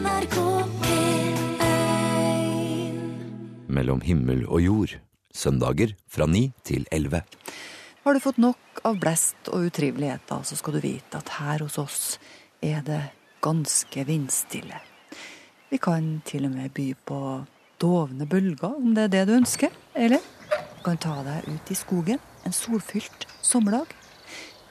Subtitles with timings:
[0.00, 0.36] NRK
[0.80, 1.66] P1
[3.68, 4.94] Mellom himmel og jord.
[5.36, 7.20] Søndager fra 9 til 11.
[8.06, 11.76] Har du fått nok av blest og utriveligheter, så skal du vite at her hos
[11.82, 12.18] oss
[12.64, 13.02] er det
[13.44, 14.80] ganske vindstille.
[15.68, 17.20] Vi kan til og med by på
[17.80, 19.70] dovne bølger, om det er det du ønsker.
[19.92, 23.92] Eller du kan ta deg ut i skogen en solfylt sommerdag.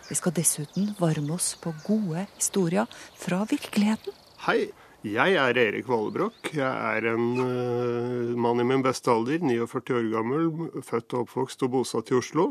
[0.10, 2.90] Vi skal dessuten varme oss på gode historier
[3.22, 4.14] fra virkeligheten.
[4.50, 4.72] Hei,
[5.08, 6.50] jeg er Erik Vallebrokk.
[6.58, 10.50] Jeg er en uh, mann i min beste alder, 49 år gammel,
[10.84, 12.50] født og oppvokst og bosatt i Oslo.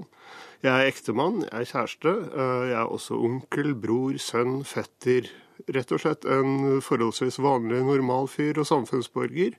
[0.64, 2.14] Jeg er ektemann, jeg er kjæreste.
[2.32, 5.28] Uh, jeg er også onkel, bror, sønn, fetter.
[5.74, 9.58] Rett og slett en forholdsvis vanlig, normal fyr og samfunnsborger.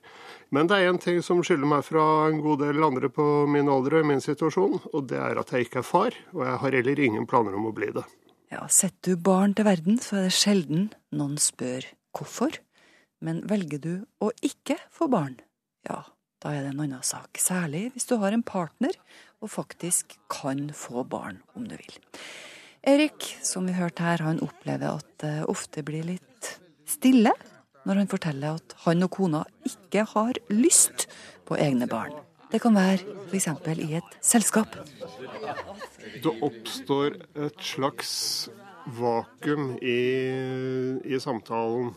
[0.50, 3.70] Men det er én ting som skiller meg fra en god del andre på min
[3.70, 6.62] alder og i min situasjon, og det er at jeg ikke er far, og jeg
[6.64, 8.06] har heller ingen planer om å bli det.
[8.50, 11.86] Ja, Setter du barn til verden, så er det sjelden noen spør
[12.16, 12.58] hvorfor.
[13.20, 13.92] Men velger du
[14.24, 15.36] å ikke få barn,
[15.88, 16.02] ja,
[16.40, 17.36] da er det en annen sak.
[17.40, 18.96] Særlig hvis du har en partner
[19.40, 21.98] og faktisk kan få barn om du vil.
[22.80, 26.54] Erik, som vi hørte her, han opplever at det ofte blir litt
[26.88, 27.34] stille
[27.84, 31.08] når han forteller at han og kona ikke har lyst
[31.48, 32.16] på egne barn.
[32.50, 33.46] Det kan være f.eks.
[33.78, 34.74] i et selskap.
[36.24, 38.48] Det oppstår et slags
[38.96, 40.00] vakuum i,
[41.04, 41.92] i samtalen.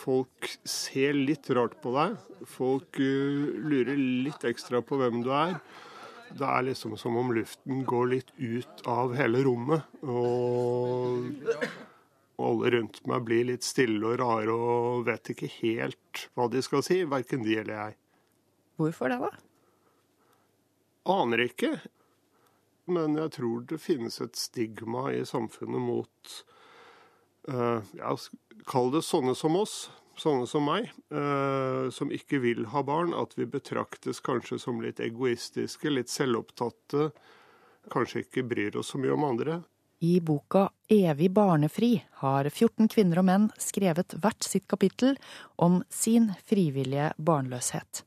[0.00, 2.16] Folk ser litt rart på deg.
[2.48, 5.58] Folk uh, lurer litt ekstra på hvem du er.
[6.30, 9.86] Det er liksom som om luften går litt ut av hele rommet.
[10.06, 11.32] Og,
[12.40, 16.84] alle rundt meg blir litt stille og rare og vet ikke helt hva de skal
[16.86, 17.02] si.
[17.08, 17.98] Verken de eller jeg.
[18.80, 19.32] Hvorfor det, da?
[21.10, 21.74] Aner ikke.
[22.90, 26.59] Men jeg tror det finnes et stigma i samfunnet mot eh,
[27.48, 28.16] ja,
[28.68, 33.14] Kall det sånne som oss, sånne som meg, eh, som ikke vil ha barn.
[33.16, 37.10] At vi betraktes kanskje som litt egoistiske, litt selvopptatte.
[37.90, 39.62] Kanskje ikke bryr oss så mye om andre.
[40.00, 45.18] I boka Evig barnefri har 14 kvinner og menn skrevet hvert sitt kapittel
[45.60, 48.04] om sin frivillige barnløshet.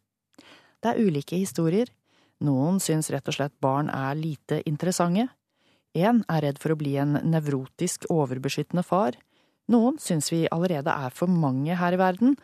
[0.81, 1.91] Det er ulike historier.
[2.43, 5.29] Noen syns rett og slett barn er lite interessante.
[5.93, 9.17] En er redd for å bli en nevrotisk, overbeskyttende far.
[9.71, 12.35] Noen syns vi allerede er for mange her i verden.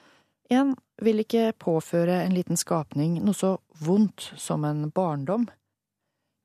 [0.49, 5.49] En vil ikke påføre en liten skapning noe så vondt som en barndom.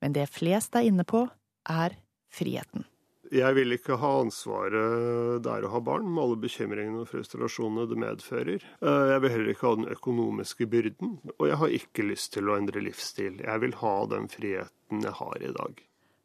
[0.03, 1.27] Men det flest er inne på,
[1.69, 1.97] er
[2.35, 2.85] friheten.
[3.33, 7.89] Jeg vil ikke ha ansvaret det er å ha barn, med alle bekymringene og frustrasjonene
[7.91, 8.67] det medfører.
[8.85, 12.51] Eh, Jeg vil heller ikke ha den økonomiske byrden, og jeg har ikke lyst til
[12.51, 13.41] å endre livsstil.
[13.41, 15.83] Jeg vil ha den friheten jeg har i dag.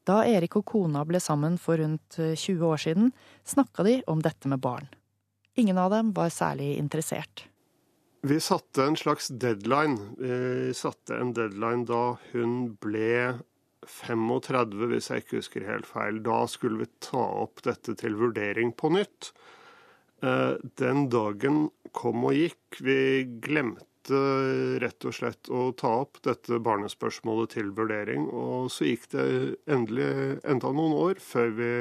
[0.09, 3.11] Da Erik og kona ble sammen for rundt 20 år siden,
[3.45, 4.89] snakka de om dette med barn.
[5.59, 7.45] Ingen av dem var særlig interessert.
[8.25, 10.15] Vi satte en slags deadline.
[10.17, 13.37] Vi satte en deadline da hun ble
[13.85, 16.19] 35, hvis jeg ikke husker helt feil.
[16.25, 19.31] Da skulle vi ta opp dette til vurdering på nytt.
[20.23, 22.81] Eh, Den dagen kom og gikk.
[22.83, 22.99] Vi
[23.43, 23.88] glemte
[24.79, 28.29] rett og slett å ta opp dette barnespørsmålet til vurdering.
[28.31, 29.25] Og så gikk det
[29.67, 31.73] endelig enda noen år før vi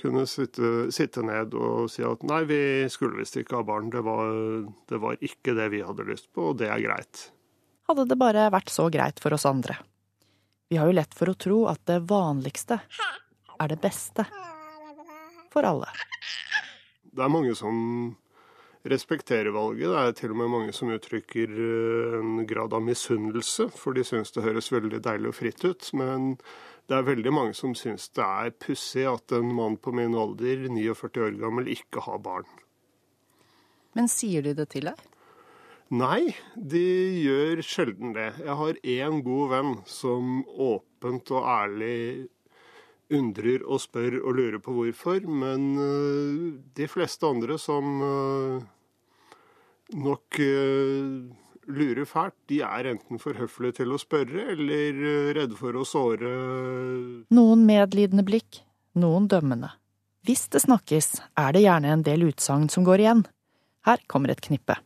[0.00, 2.60] kunne sitte, sitte ned og si at nei, vi
[2.92, 3.88] skulle visst ikke ha barn.
[3.94, 4.34] Det var,
[4.90, 7.28] det var ikke det vi hadde lyst på, og det er greit.
[7.88, 9.78] Hadde det bare vært så greit for oss andre.
[10.68, 12.80] Vi har jo lett for å tro at det vanligste
[13.60, 14.26] er det beste.
[15.54, 15.86] For alle.
[17.14, 17.76] Det er mange som
[18.84, 19.88] respekterer valget.
[19.88, 24.04] Det er til og med mange som uttrykker eh, en grad av misunnelse, for de
[24.04, 25.88] syns det høres veldig deilig og fritt ut.
[25.96, 26.34] Men
[26.90, 30.68] det er veldig mange som syns det er pussig at en mann på min alder,
[30.68, 32.48] 49 år gammel, ikke har barn.
[33.94, 35.10] Men sier de det til deg?
[35.94, 36.84] Nei, de
[37.22, 38.32] gjør sjelden det.
[38.42, 41.98] Jeg har én god venn som åpent og ærlig
[43.14, 48.62] undrer og spør og lurer på hvorfor, men øh, de fleste andre som øh,
[49.94, 51.30] nok øh,
[51.70, 55.86] lurer fælt, de er enten for høflige til å spørre, eller øh, redde for å
[55.88, 56.32] såre
[57.34, 58.62] Noen medlidende blikk,
[58.98, 59.72] noen dømmende.
[60.24, 63.24] Hvis det snakkes, er det gjerne en del utsagn som går igjen.
[63.84, 64.78] Her kommer et knippe.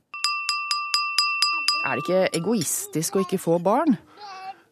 [1.86, 3.94] Er det ikke egoistisk å ikke få barn?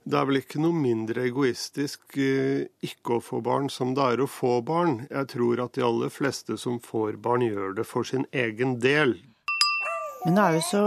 [0.06, 4.20] Det er vel ikke noe mindre egoistisk eh, ikke å få barn som det er
[4.22, 5.00] å få barn.
[5.10, 9.16] Jeg tror at de aller fleste som får barn, gjør det for sin egen del.
[10.26, 10.84] Men det er jo så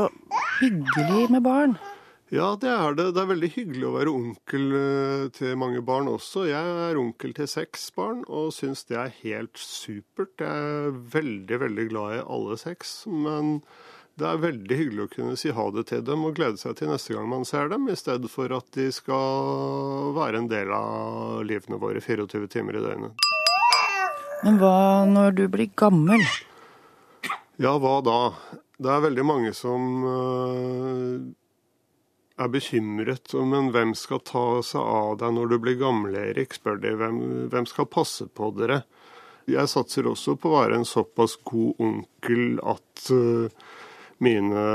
[0.60, 1.78] hyggelig med barn.
[2.30, 3.06] Ja, det er det.
[3.16, 6.44] Det er veldig hyggelig å være onkel eh, til mange barn også.
[6.50, 10.36] Jeg er onkel til seks barn og syns det er helt supert.
[10.44, 12.94] Jeg er veldig, veldig glad i alle seks.
[13.08, 13.56] Men
[14.20, 16.92] det er veldig hyggelig å kunne si ha det til dem og glede seg til
[16.92, 21.46] neste gang man ser dem, i stedet for at de skal være en del av
[21.48, 23.30] livene våre 24 timer i døgnet.
[24.44, 26.28] Men hva når du blir gammel?
[27.56, 28.20] Ja, hva da?
[28.80, 31.24] Det er veldig mange som øh,
[32.40, 33.34] er bekymret.
[33.36, 36.96] Men hvem skal ta seg av deg når du blir gammel, Erik, spør de.
[37.02, 37.20] Hvem,
[37.52, 38.84] hvem skal passe på dere?
[39.50, 43.50] Jeg satser også på å være en såpass god onkel at uh,
[44.22, 44.66] mine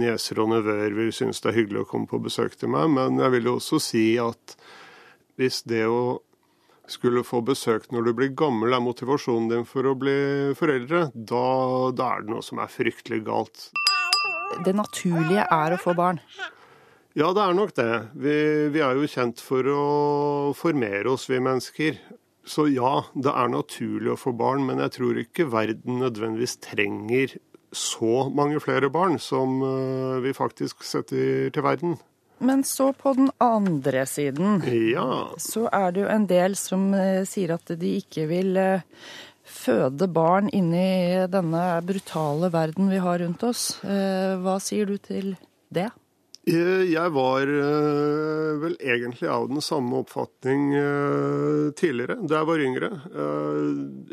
[0.00, 2.90] nieser og nevøer vil synes det er hyggelig å komme på besøk til meg.
[2.92, 4.58] Men jeg vil jo også si at
[5.38, 6.18] hvis det å
[6.92, 10.18] skulle få besøk når du blir gammel, er motivasjonen din for å bli
[10.58, 11.46] foreldre, da,
[11.96, 13.68] da er det noe som er fryktelig galt.
[14.64, 16.22] Det naturlige er å få barn.
[17.18, 17.90] Ja, det er nok det.
[18.14, 18.36] Vi,
[18.72, 19.82] vi, er jo kjent for å
[20.56, 21.98] formere oss, vi mennesker.
[22.48, 27.34] Så ja, det er naturlig å få barn, men jeg tror ikke verden nødvendigvis trenger
[27.74, 31.98] så mange flere barn som eh, vi faktisk setter til verden.
[32.38, 34.60] Men så på den andre siden,
[34.92, 35.28] ja.
[35.38, 38.84] så er det jo en del som eh, sier at de ikke vil eh,
[39.48, 43.70] føde barn inni denne brutale verden vi har rundt oss.
[43.82, 45.32] Hva sier du til
[45.72, 45.88] det?
[46.48, 52.64] Eh, jeg var eh, vel egentlig av den samme oppfatning eh, tidligere, da jeg var
[52.64, 52.90] yngre.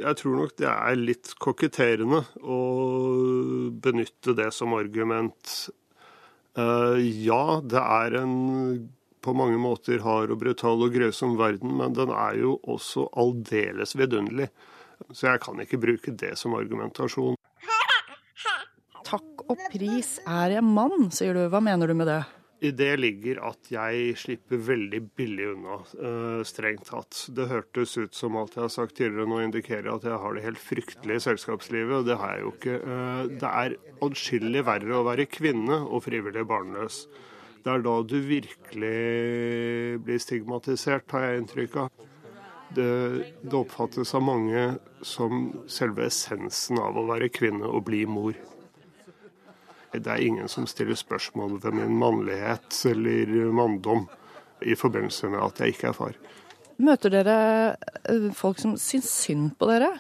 [0.02, 2.60] Jeg tror nok det er litt koketterende å
[3.86, 5.56] benytte det som argument.
[6.56, 8.36] Ja, det er en
[9.26, 13.96] på mange måter hard og brutal og grøsom verden, men den er jo også aldeles
[13.98, 14.52] vidunderlig.
[15.12, 17.36] Så jeg kan ikke bruke det som argumentasjon
[19.06, 21.44] Takk og pris er jeg mann, sier du.
[21.52, 22.22] Hva mener du med det?
[22.64, 27.26] I det ligger at jeg slipper veldig billig unna, uh, strengt tatt.
[27.36, 30.46] Det hørtes ut som alt jeg har sagt tidligere nå indikerer at jeg har det
[30.46, 32.78] helt fryktelig i selskapslivet, og det har jeg jo ikke.
[32.88, 37.04] Uh, det er adskillig verre å være kvinne og frivillig barnløs.
[37.66, 38.98] Det er da du virkelig
[40.06, 42.04] blir stigmatisert, har jeg inntrykk av.
[42.76, 42.92] Det,
[43.44, 44.68] det oppfattes av mange
[45.06, 48.38] som selve essensen av å være kvinne og bli mor.
[50.04, 54.08] Det er ingen som stiller spørsmål ved min mannlighet eller manndom
[54.66, 56.18] i forbindelse med at jeg ikke er far.
[56.76, 57.36] Møter dere
[58.04, 59.94] eh, folk som syns synd på dere?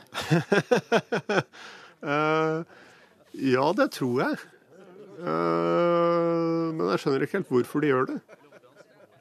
[2.04, 2.64] uh,
[3.56, 4.42] ja, det tror jeg.
[5.16, 8.18] Uh, men jeg skjønner ikke helt hvorfor de gjør det.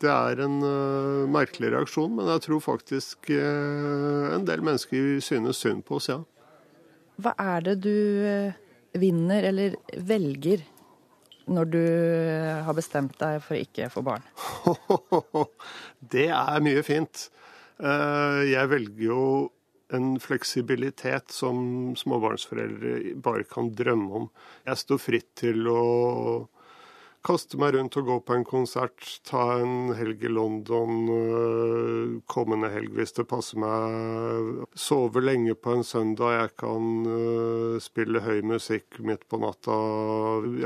[0.02, 5.86] Det er en uh, merkelig reaksjon, men jeg tror faktisk en del mennesker synes synd
[5.86, 6.20] på oss, ja.
[7.22, 7.94] Hva er det du
[8.98, 9.76] vinner eller
[10.06, 10.62] velger
[11.50, 11.82] når du
[12.64, 14.24] har bestemt deg for ikke å få barn?
[16.14, 17.26] Det er mye fint.
[17.82, 19.24] Eh, jeg velger jo
[19.94, 24.28] en fleksibilitet som småbarnsforeldre bare kan drømme om.
[24.66, 25.82] Jeg står fritt til å
[27.24, 32.68] kaste meg rundt og gå på en konsert, ta en helg i London øh, kommende
[32.72, 38.42] helg hvis det passer meg, sove lenge på en søndag, jeg kan øh, spille høy
[38.44, 39.80] musikk midt på natta.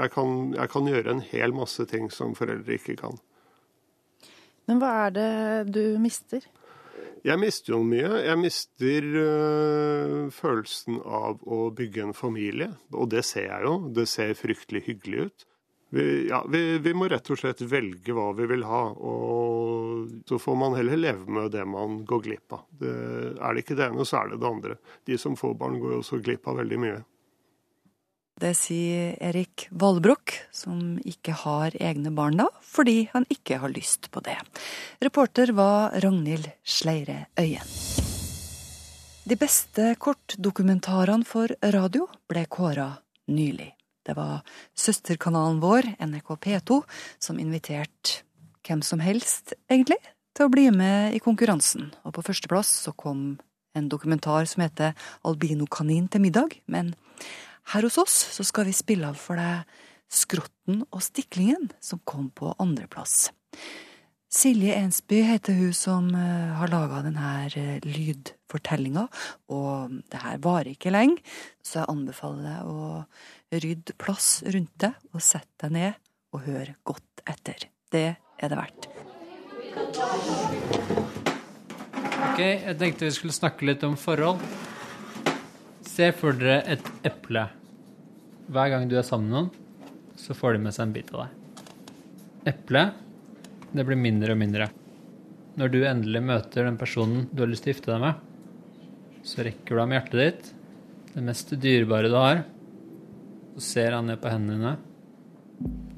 [0.01, 3.19] Jeg kan, jeg kan gjøre en hel masse ting som foreldre ikke kan.
[4.69, 5.33] Men hva er det
[5.73, 6.43] du mister?
[7.27, 8.19] Jeg mister jo mye.
[8.23, 12.71] Jeg mister øh, følelsen av å bygge en familie.
[12.95, 13.75] Og det ser jeg jo.
[13.95, 15.49] Det ser fryktelig hyggelig ut.
[15.91, 20.37] Vi, ja, vi, vi, må rett og slett velge hva vi vil ha, og så
[20.41, 22.67] får man heller leve med det man går glipp av.
[22.81, 22.97] Det,
[23.41, 24.77] er det ikke det ene, så er det det andre.
[25.09, 26.99] De som får barn, går jo også glipp av veldig mye.
[28.39, 34.13] Det sier Erik Valbrok, som ikke har egne barn da, fordi han ikke har lyst
[34.15, 34.37] på det.
[35.03, 37.73] Reporter var Ragnhild Sleire Øyen.
[39.29, 42.93] De beste kortdokumentarene for radio ble kåra
[43.33, 43.73] nylig.
[44.09, 44.41] Det var
[44.73, 46.81] søsterkanalen vår, NRK P2,
[47.21, 48.23] som inviterte
[48.65, 49.99] hvem som helst, egentlig,
[50.37, 51.91] til å bli med i konkurransen.
[52.09, 53.37] Og på førsteplass så kom
[53.77, 54.97] en dokumentar som heter
[55.29, 56.57] Albinokanin til middag.
[56.67, 56.95] Men
[57.75, 59.69] her hos oss så skal vi spille av for deg
[60.09, 63.29] Skrotten og Stiklingen, som kom på andreplass.
[64.33, 67.77] Silje Ensby heter hun som uh, har laga denne uh,
[68.49, 69.07] lydfortellinga,
[69.53, 71.21] og det her varer ikke lenge,
[71.63, 73.05] så jeg anbefaler deg å
[73.53, 75.93] rydde plass rundt deg, og sette deg ned
[76.33, 77.69] og hør godt etter.
[77.91, 78.89] Det er det verdt.
[82.19, 84.41] Ok, jeg tenkte vi skulle snakke litt om forhold.
[85.87, 87.49] Se for dere et eple.
[88.49, 89.51] Hver gang du er sammen med noen,
[90.19, 91.35] så får de med seg en bit av deg.
[92.49, 92.95] eplet,
[93.77, 94.71] det blir mindre og mindre.
[95.59, 98.28] Når du endelig møter den personen du har lyst til å gifte deg med,
[99.29, 100.47] så rekker du ham hjertet ditt,
[101.13, 102.45] det mest dyrebare du har,
[103.59, 104.73] så ser han ned på hendene dine.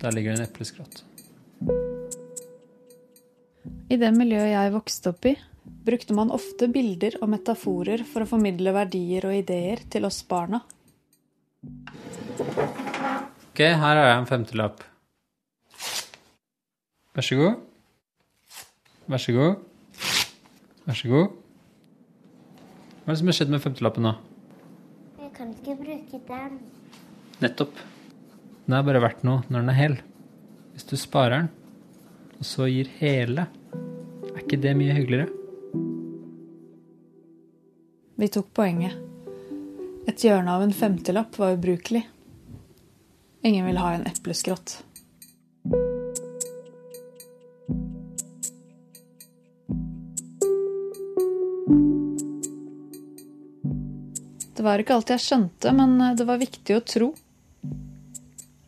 [0.01, 1.03] Der ligger det en epleskrott.
[3.91, 5.35] I det miljøet jeg vokste opp i,
[5.87, 10.63] brukte man ofte bilder og metaforer for å formidle verdier og ideer til oss barna.
[13.51, 14.83] Ok, her har jeg en femtelapp.
[17.15, 17.63] Vær så god.
[19.11, 19.55] Vær så god.
[20.87, 21.39] Vær så god.
[23.11, 24.11] Hva er det som har skjedd med femtelappen nå?
[25.19, 26.59] Jeg kan ikke bruke den.
[27.43, 27.81] Nettopp.
[28.69, 29.97] Den er bare verdt noe når den er hel.
[30.77, 31.49] Hvis du sparer den,
[32.37, 33.49] og så gir hele,
[34.31, 35.27] er ikke det mye hyggeligere?
[38.23, 38.95] Vi tok poenget.
[40.07, 42.05] Et hjørne av en femtelapp var ubrukelig.
[43.43, 44.85] Ingen vil ha en epleskrott.
[54.61, 57.07] Det var ikke alt jeg skjønte, men det var viktig å tro.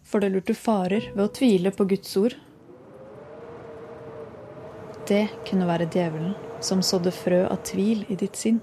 [0.09, 2.37] For det lurte farer ved å tvile på Guds ord.
[5.05, 6.33] Det kunne være djevelen
[6.65, 8.63] som sådde frø av tvil i ditt sinn.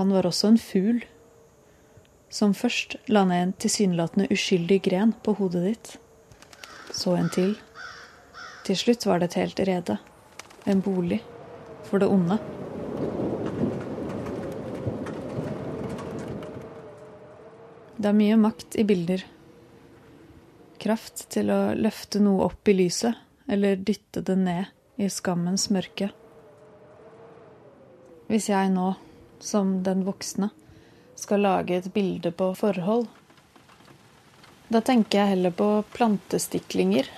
[0.00, 1.04] Han var også en fugl,
[2.32, 5.96] som først la ned en tilsynelatende uskyldig gren på hodet ditt.
[6.88, 7.58] Så en til.
[8.64, 10.00] Til slutt var det et helt rede.
[10.64, 11.20] En bolig
[11.84, 12.40] for det onde.
[17.96, 19.22] Det er mye makt i bilder.
[20.82, 23.16] Kraft til å løfte noe opp i lyset,
[23.48, 26.10] eller dytte det ned i skammens mørke.
[28.28, 28.90] Hvis jeg nå,
[29.40, 30.50] som den voksne,
[31.16, 33.06] skal lage et bilde på forhold,
[34.68, 37.08] da tenker jeg heller på plantestiklinger.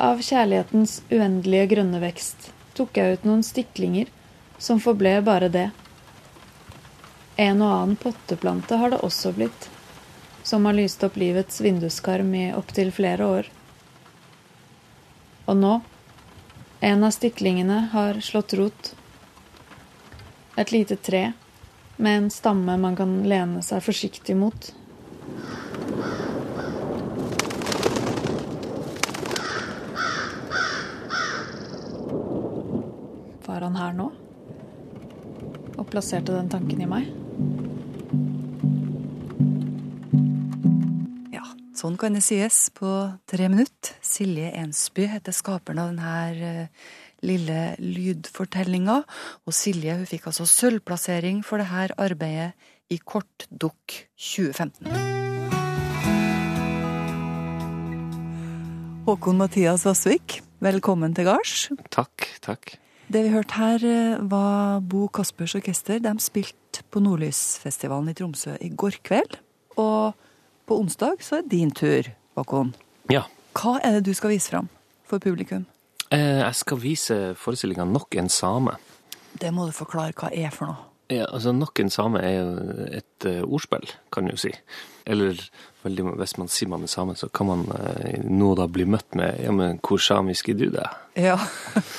[0.00, 4.08] Av kjærlighetens uendelige grønne vekst tok jeg ut noen stiklinger
[4.56, 5.68] som forble bare det.
[7.36, 9.68] En og annen potteplante har det også blitt,
[10.46, 13.48] som har lyst opp livets vinduskarm i opptil flere år.
[15.50, 15.72] Og nå,
[16.80, 18.92] en av stiklingene har slått rot.
[20.54, 21.32] Et lite tre
[21.96, 24.70] med en stamme man kan lene seg forsiktig mot.
[33.44, 34.08] Var han her nå?
[35.74, 37.23] Og plasserte den tanken i meg?
[41.84, 42.88] Sånn kan det sies på
[43.28, 43.92] tre minutter.
[44.00, 46.86] Silje Ensby heter skaperen av denne eh,
[47.24, 49.02] lille lydfortellinga.
[49.44, 52.54] Og Silje hun fikk altså sølvplassering for dette arbeidet
[52.88, 54.88] i Kortdukk 2015.
[59.04, 61.68] Håkon Mathias Vassvik, velkommen til gards.
[61.92, 62.78] Takk, takk.
[63.12, 66.00] Det vi hørte her, eh, var Bo Kaspers Orkester.
[66.00, 69.42] De spilte på Nordlysfestivalen i Tromsø i går kveld.
[69.76, 70.14] Og
[70.66, 72.74] på onsdag så er din tur, Håkon.
[73.12, 73.26] Ja.
[73.54, 74.68] Hva er det du skal vise fram
[75.08, 75.66] for publikum?
[76.10, 78.76] Eh, jeg skal vise forestillinga Nok en same.
[79.40, 80.90] Det må du forklare hva er for noe.
[81.12, 84.52] Ja, altså Nok en same er jo et uh, ordspill, kan du jo si.
[85.06, 85.36] Eller
[85.84, 89.16] veldig, hvis man sier man er same, så kan man uh, nå da bli møtt
[89.18, 90.86] med Ja, men hvor samisk er du, det?
[91.20, 91.36] Ja.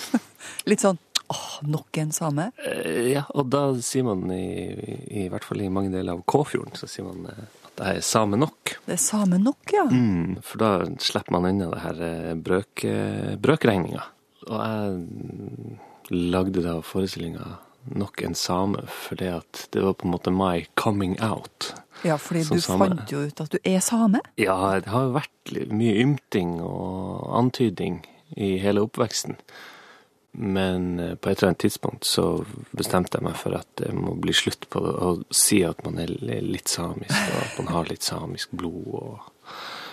[0.70, 0.98] Litt sånn
[1.30, 2.50] åh, nok en same?
[2.66, 6.26] Uh, ja, og da sier man i, i, i hvert fall i mange deler av
[6.26, 7.30] Kåfjorden, så sier man
[7.76, 8.76] det er same nok.
[8.86, 9.86] Det er same nok, ja.
[9.92, 10.72] Mm, for da
[11.04, 12.86] slipper man unna det her brøk,
[13.44, 14.06] brøkregninga.
[14.46, 17.56] Og jeg lagde da forestillinga
[17.96, 21.74] nok en same, fordi at det var på en måte my coming out.
[22.06, 22.88] Ja, fordi du same.
[22.88, 24.22] fant jo ut at du er same?
[24.38, 28.04] Ja, det har jo vært mye ymting og antydning
[28.36, 29.38] i hele oppveksten.
[30.38, 32.26] Men eh, på et eller annet tidspunkt så
[32.76, 36.00] bestemte jeg meg for at det må bli slutt på det, å si at man
[36.04, 36.12] er
[36.44, 38.84] litt samisk, og at man har litt samisk blod.
[39.00, 39.32] og...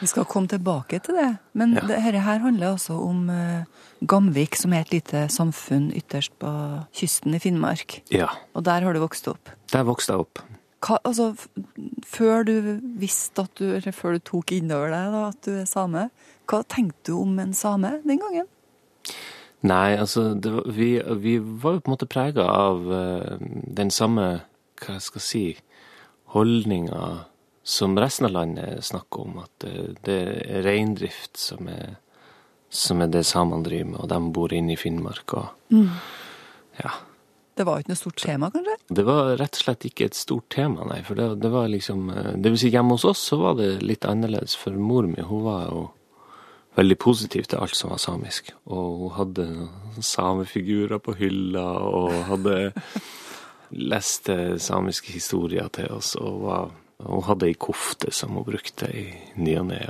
[0.03, 1.29] Vi skal komme tilbake til det.
[1.55, 1.85] Men Ja.
[1.87, 3.65] det, dette her handler altså om eh,
[4.03, 6.51] Gamvik, som er et lite samfunn ytterst på
[6.99, 8.01] kysten i Finnmark.
[8.11, 9.53] Ja, Og der har du vokst opp.
[9.71, 10.43] der vokste jeg opp.
[10.83, 11.37] Hva, altså,
[12.05, 15.69] før du visste at du, eller før du tok innover deg da, at du er
[15.71, 16.09] same,
[16.51, 18.49] hva tenkte du om en same den gangen?
[19.63, 20.89] Nei, altså, det var, vi,
[21.23, 23.37] vi var jo på en måte prega av uh,
[23.79, 24.25] den samme,
[24.83, 25.45] hva jeg skal si,
[26.35, 27.03] holdninga
[27.63, 31.95] som resten av landet snakker om, at det, det er reindrift som er,
[32.73, 35.79] som er det samene driver med, og de bor inne i Finnmark, og
[36.83, 36.97] ja.
[37.55, 38.79] Det var ikke noe stort tema, kanskje?
[38.97, 41.03] Det var rett og slett ikke et stort tema, nei.
[41.05, 43.83] For det, det var liksom eh, Det vil si, hjemme hos oss så var det
[43.85, 44.55] litt annerledes.
[44.57, 45.83] For mor mi, hun var jo
[46.77, 48.53] veldig positiv til alt som var samisk.
[48.65, 49.49] Og hun hadde
[50.01, 52.57] samefigurer på hylla, og hadde
[53.93, 56.15] leste samiske historier til oss.
[56.21, 56.73] Og var,
[57.05, 59.85] hun hadde ei kofte som hun brukte i ny og ne.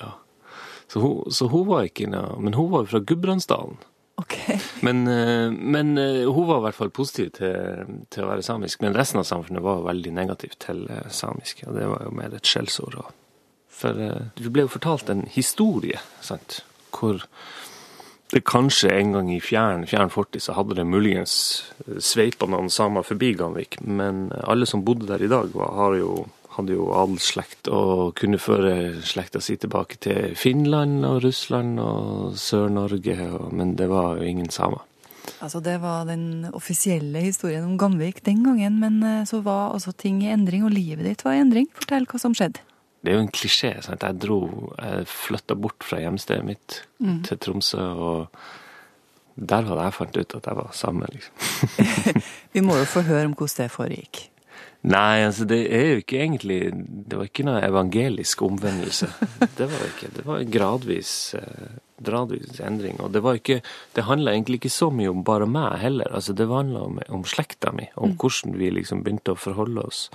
[0.93, 1.01] Så,
[1.33, 3.79] så hun var ikke noe Men hun var fra Gudbrandsdalen.
[4.21, 4.35] Ok.
[4.85, 8.83] Men, eh, men eh, hun var i hvert fall positiv til, til å være samisk.
[8.85, 11.65] Men resten av samfunnet var veldig negativ til eh, samisk.
[11.67, 13.01] Og det var jo mer et skjellsord.
[13.73, 13.97] For
[14.37, 16.61] du ble jo fortalt en historie, sant,
[16.95, 17.25] hvor
[18.33, 21.35] det kanskje en gang i fjern, fjern fortid så hadde det muligens
[22.01, 26.25] sveipa noen samer forbi Gamvik, men alle som bodde der i dag, var, jo,
[26.57, 33.19] hadde jo adelsslekt og kunne føre slekta si tilbake til Finland og Russland og Sør-Norge,
[33.53, 34.81] men det var jo ingen samer.
[35.43, 39.93] Altså, det var den offisielle historien om Gamvik den gangen, men eh, så var altså
[39.93, 41.69] ting i endring, og livet ditt var i endring.
[41.77, 42.63] Fortell hva som skjedde.
[43.03, 43.75] Det er jo en klisjé.
[43.83, 44.03] sant?
[44.07, 44.41] Jeg dro,
[44.79, 46.83] jeg flytta bort fra hjemstedet mitt
[47.27, 48.43] til Tromsø, og
[49.35, 51.33] der hadde jeg fant ut at jeg var sammen, liksom.
[52.55, 54.29] Vi må jo få høre om hvordan det foregikk.
[54.83, 59.07] Nei, altså det er jo ikke egentlig Det var ikke noe evangelisk omvendelse.
[59.59, 60.11] Det var ikke.
[60.17, 62.99] Det var en gradvis, eh, gradvis endring.
[63.01, 63.61] Og det var ikke
[63.95, 66.11] Det handla egentlig ikke så mye om bare meg heller.
[66.11, 70.09] Altså det handla om, om slekta mi, om hvordan vi liksom begynte å forholde oss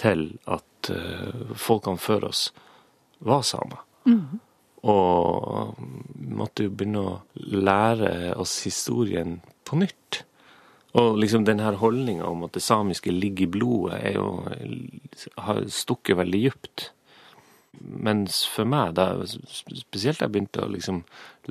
[0.00, 2.46] til at uh, folkene før oss
[3.22, 3.84] var samer.
[4.82, 10.24] Og vi måtte jo begynne å lære oss historien på nytt.
[10.98, 14.26] Og liksom den her holdninga om at det samiske ligger i blodet, er jo,
[15.46, 16.90] har stukket veldig dypt.
[17.80, 21.02] Mens for meg, da, spesielt da jeg begynte å liksom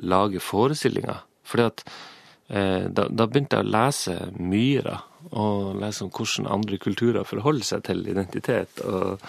[0.06, 1.82] lage forestillinger fordi at
[2.54, 5.00] eh, da, da begynte jeg å lese Myra,
[5.30, 8.80] og lese om hvordan andre kulturer forholder seg til identitet.
[8.84, 9.20] Og,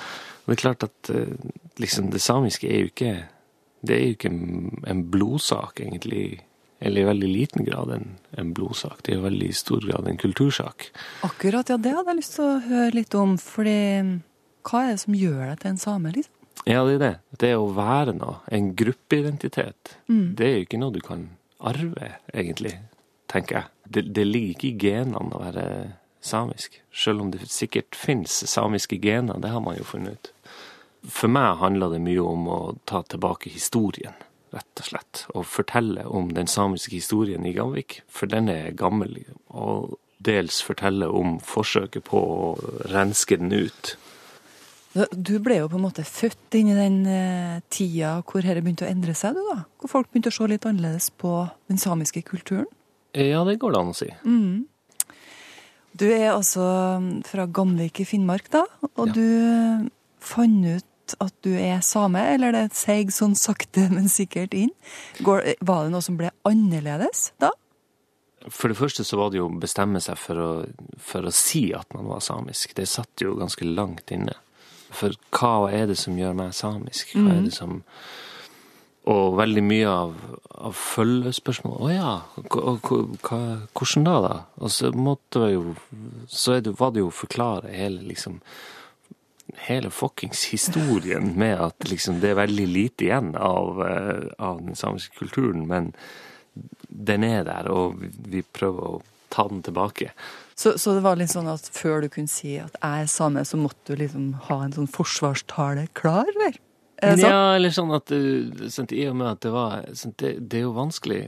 [0.46, 1.36] det er klart at eh,
[1.80, 3.14] liksom det samiske er jo ikke
[3.84, 4.30] Det er jo ikke
[4.88, 6.40] en- blodsak, egentlig.
[6.80, 9.02] Eller i veldig liten grad en, en blodsak.
[9.04, 10.86] Det er i veldig stor grad en kultursak.
[11.24, 13.76] Akkurat, ja, det hadde jeg lyst til å høre litt om, fordi
[14.64, 16.32] hva er det som gjør deg til en same, liksom?
[16.64, 17.14] Ja, det er det.
[17.44, 21.26] Det å være noe, en gruppeidentitet, det er jo ikke noe du kan
[21.60, 22.78] arve, egentlig,
[23.34, 23.70] tenker jeg.
[23.84, 25.66] Det, det ligger ikke i genene å være
[26.24, 30.32] samisk, selv om det sikkert finnes samiske gener, det har man jo funnet ut.
[31.12, 34.16] For meg handler det mye om å ta tilbake historien,
[34.56, 39.18] rett og slett, og fortelle om den samiske historien i Gamvik, for den er gammel,
[39.52, 42.48] og dels fortelle om forsøket på å
[42.94, 43.98] renske den ut.
[44.94, 48.86] Du ble jo på en måte født inn i den eh, tida hvor dette begynte
[48.86, 49.64] å endre seg, du da?
[49.82, 51.34] Hvor folk begynte å se litt annerledes på
[51.68, 52.70] den samiske kulturen?
[53.14, 54.08] Ja, det går det an å si.
[55.94, 56.64] Du er altså
[57.30, 58.64] fra Gamvik i Finnmark, da,
[58.98, 59.14] og Ja.
[59.14, 64.72] du fant ut at du er same, eller det seig sånn sakte, men sikkert inn.
[65.22, 67.52] Går, var det noe som ble annerledes da?
[68.50, 70.50] For det første så var det jo å bestemme seg for å,
[71.00, 72.74] for å si at man var samisk.
[72.76, 74.34] Det satt jo ganske langt inne.
[74.92, 77.14] For hva er det som gjør meg samisk?
[77.16, 77.78] Hva er det som
[79.12, 80.14] Og veldig mye av,
[80.70, 84.36] av følgespørsmål Å ja, hvordan da, da?
[84.64, 85.74] Og så måtte jeg jo
[86.32, 88.40] Så det, var det jo å forklare hele liksom
[89.68, 94.76] hele fuckings historien med at liksom det er veldig lite igjen av, eh, av den
[94.76, 95.92] samiske kulturen, men
[96.88, 99.02] den er der, og vi prøver å
[99.34, 100.12] ta den tilbake.
[100.56, 103.46] Så, så det var litt sånn at før du kunne si at jeg er same,
[103.46, 106.60] så måtte du liksom ha en sånn forsvarstale klar, eller?
[107.04, 107.30] Er det sånn?
[107.30, 110.62] Ja, eller sånn at du, sant, I og med at det var sant, det, det
[110.62, 111.22] er jo vanskelig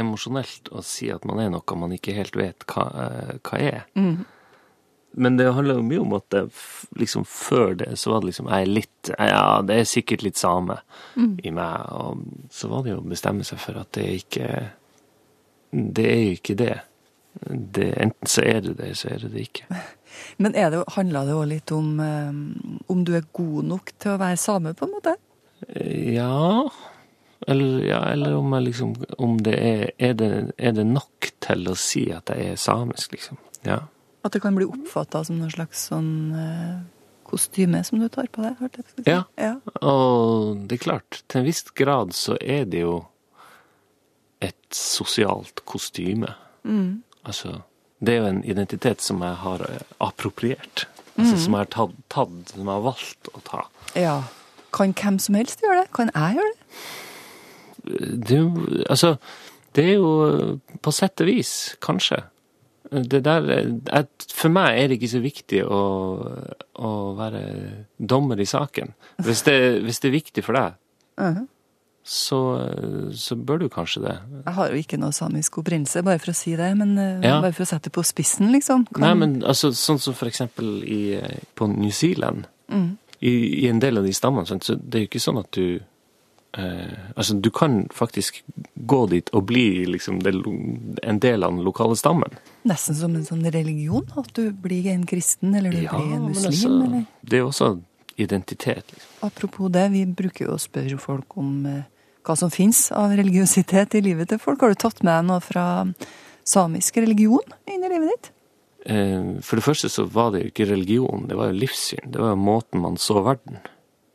[0.00, 3.80] emosjonelt å si at man er noe man ikke helt vet hva, eh, hva er.
[5.10, 6.44] Men det handler jo mye om at det,
[6.98, 10.38] liksom før det så var det liksom Jeg er litt Ja, det er sikkert litt
[10.38, 10.76] same
[11.42, 11.88] i meg.
[11.90, 12.22] Og
[12.54, 14.52] så var det jo å bestemme seg for at det ikke
[15.74, 16.76] Det er jo ikke det.
[17.50, 19.66] Det enten så er det det, så er det det ikke.
[20.42, 22.30] Men det, handler det òg litt om eh,
[22.90, 25.16] om du er god nok til å være same, på en måte?
[25.70, 26.64] Ja
[27.46, 31.76] Eller, ja, eller om liksom Om det er er det, er det nok til å
[31.76, 33.38] si at jeg er samisk, liksom?
[33.64, 33.82] Ja.
[34.24, 36.80] At det kan bli oppfatta som noe slags sånn eh,
[37.28, 38.56] kostyme som du tar på deg?
[38.60, 39.04] hørte jeg si.
[39.08, 39.22] Ja.
[39.40, 39.54] ja.
[39.86, 42.96] Og det er klart, til en viss grad så er det jo
[44.40, 46.32] et sosialt kostyme.
[47.24, 47.60] Altså,
[48.00, 50.86] det er jo en identitet som jeg har eh, appropriert.
[51.18, 53.64] Altså, Som jeg har tatt, tatt, som jeg har valgt å ta.
[53.94, 54.22] ja.
[54.72, 55.88] Kan hvem som helst gjøre det?
[55.92, 58.20] Kan jeg gjøre det?
[58.28, 59.16] Det, er jo- altså,
[59.74, 62.20] det er jo på sett og vis, kanskje.
[62.92, 65.80] Det der, jeg, for meg er det ikke så viktig å,
[66.78, 67.42] å være
[67.98, 68.94] dommer i saken.
[69.26, 70.78] Hvis det, hvis det er viktig for deg,
[71.18, 71.48] Mhm.
[72.04, 72.38] Så,
[73.14, 74.14] så bør du kanskje det.
[74.46, 77.40] Jeg har jo ikke noe samisk opprinnelse, bare for å si det, men eh, Ja.
[77.40, 78.86] bare for å sette det på spissen, liksom.
[78.94, 81.20] Kan- Nei, men altså, sånn som for eksempel i,
[81.54, 82.96] på New Zealand, Mm.
[83.20, 85.80] i, i en del av de stammene, så det er jo ikke sånn at du
[86.54, 88.42] eh, Altså, du kan faktisk
[88.86, 90.32] gå dit og bli liksom det,
[91.02, 92.30] en del av den lokale stammen.
[92.66, 96.28] Nesten som en sånn religion, at du blir en kristen, eller du Ja, blir en
[96.30, 97.70] muslim, altså, eller Det er jo også
[98.18, 98.84] identitet.
[98.92, 99.10] Liksom.
[99.22, 101.82] Apropos det, vi bruker jo å spørre folk om eh,
[102.26, 104.62] hva som fins av religiøsitet i livet til folk.
[104.62, 105.64] Har du tatt med noe fra
[106.46, 108.30] samisk religion inn i livet ditt?
[108.86, 112.10] Eh, For det første så var det jo ikke religion, det var jo livssyn.
[112.12, 113.60] Det var jo måten man så verden.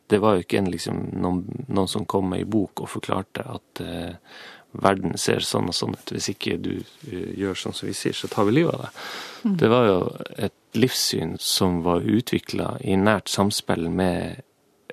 [0.06, 3.42] Det var jo ikke en, liksom, noen, noen som kom med ei bok og forklarte
[3.56, 4.36] at eh,
[4.82, 6.12] verden ser sånn og sånn ut.
[6.14, 9.00] Hvis ikke du uh, gjør sånn som vi sier, så tar vi livet av deg.
[9.62, 9.98] Det var jo
[10.48, 14.42] et livssyn som var utvikla i nært samspill med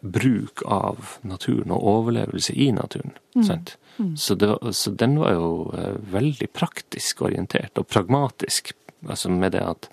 [0.03, 3.13] bruk av naturen og overlevelse i naturen.
[3.47, 3.77] Sant?
[4.19, 8.73] Så, det, var- så den var jo eh, veldig praktisk orientert og pragmatisk.
[9.07, 9.87] Altså med det at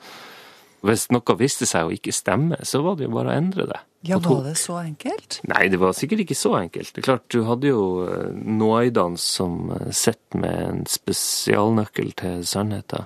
[0.81, 3.81] hvis noe viste seg å ikke stemme, så var det jo bare å endre det.
[4.09, 5.37] Ja, var det så enkelt?
[5.44, 6.94] Nei, det var sikkert ikke så enkelt.
[6.96, 12.40] Det er klart, du hadde jo eh, noaidene som eh, sitter med en spesialnøkkel til
[12.49, 13.05] sannheten.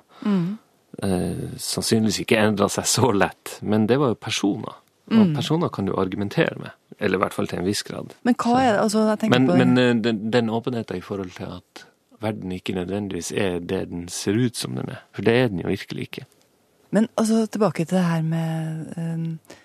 [1.02, 4.76] Eh, sannsynligvis ikke endra seg så lett, men det var jo personer.
[5.12, 6.70] Og personer kan du argumentere med.
[6.98, 8.14] Eller i hvert fall til en viss grad.
[8.24, 11.04] Men hva er det altså, jeg tenker Men, på men eh, den, den åpenheten i
[11.04, 11.84] forhold til at
[12.24, 15.02] verden ikke nødvendigvis er det den ser ut som den er.
[15.12, 16.26] For det er den jo virkelig ikke.
[16.94, 19.56] Men altså, tilbake til det her med eh,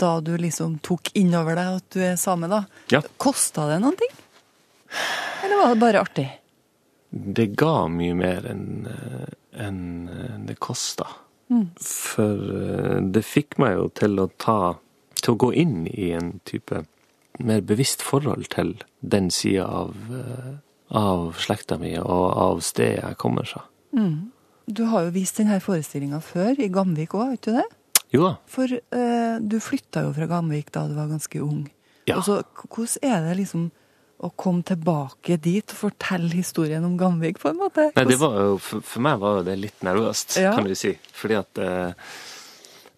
[0.00, 2.62] Da du liksom tok innover deg at du er same, da.
[2.94, 3.02] Ja.
[3.18, 4.12] Kosta det noen ting?
[5.42, 6.28] Eller var det bare artig?
[7.10, 8.86] det ga mye mer enn
[9.50, 11.08] en eh, det kosta.
[11.82, 14.60] For eh, det fikk meg jo til å ta
[15.20, 16.84] Til å gå inn i en type
[17.40, 20.54] mer bevisst forhold til den sida av, eh,
[20.96, 23.62] av slekta mi og av stedet jeg kommer fra.
[24.70, 27.66] Du har jo vist denne forestillinga før, i Gamvik òg, har ikke du det?
[28.14, 28.32] Jo da.
[28.50, 31.64] For eh, du flytta jo fra Gamvik da du var ganske ung.
[32.08, 32.18] Ja.
[32.18, 33.70] Og så, hvordan er det liksom
[34.20, 37.86] å komme tilbake dit og fortelle historien om Gamvik, på en måte?
[37.96, 40.52] Nei, det var jo, for, for meg var det litt nervøst, Ja.
[40.56, 40.92] kan du si.
[41.16, 41.92] Fordi at eh,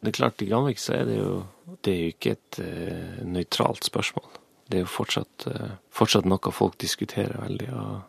[0.03, 1.45] Det er klart, i Gamvik så er det jo
[1.83, 4.27] Det er jo ikke et eh, nøytralt spørsmål.
[4.69, 7.69] Det er jo fortsatt, eh, fortsatt noe folk diskuterer veldig.
[7.71, 8.01] Og,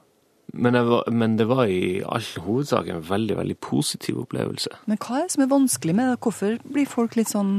[0.53, 4.73] men, var, men det var i all hovedsak en veldig, veldig positiv opplevelse.
[4.89, 6.19] Men hva er det som er vanskelig med det?
[6.25, 7.55] Hvorfor blir folk litt sånn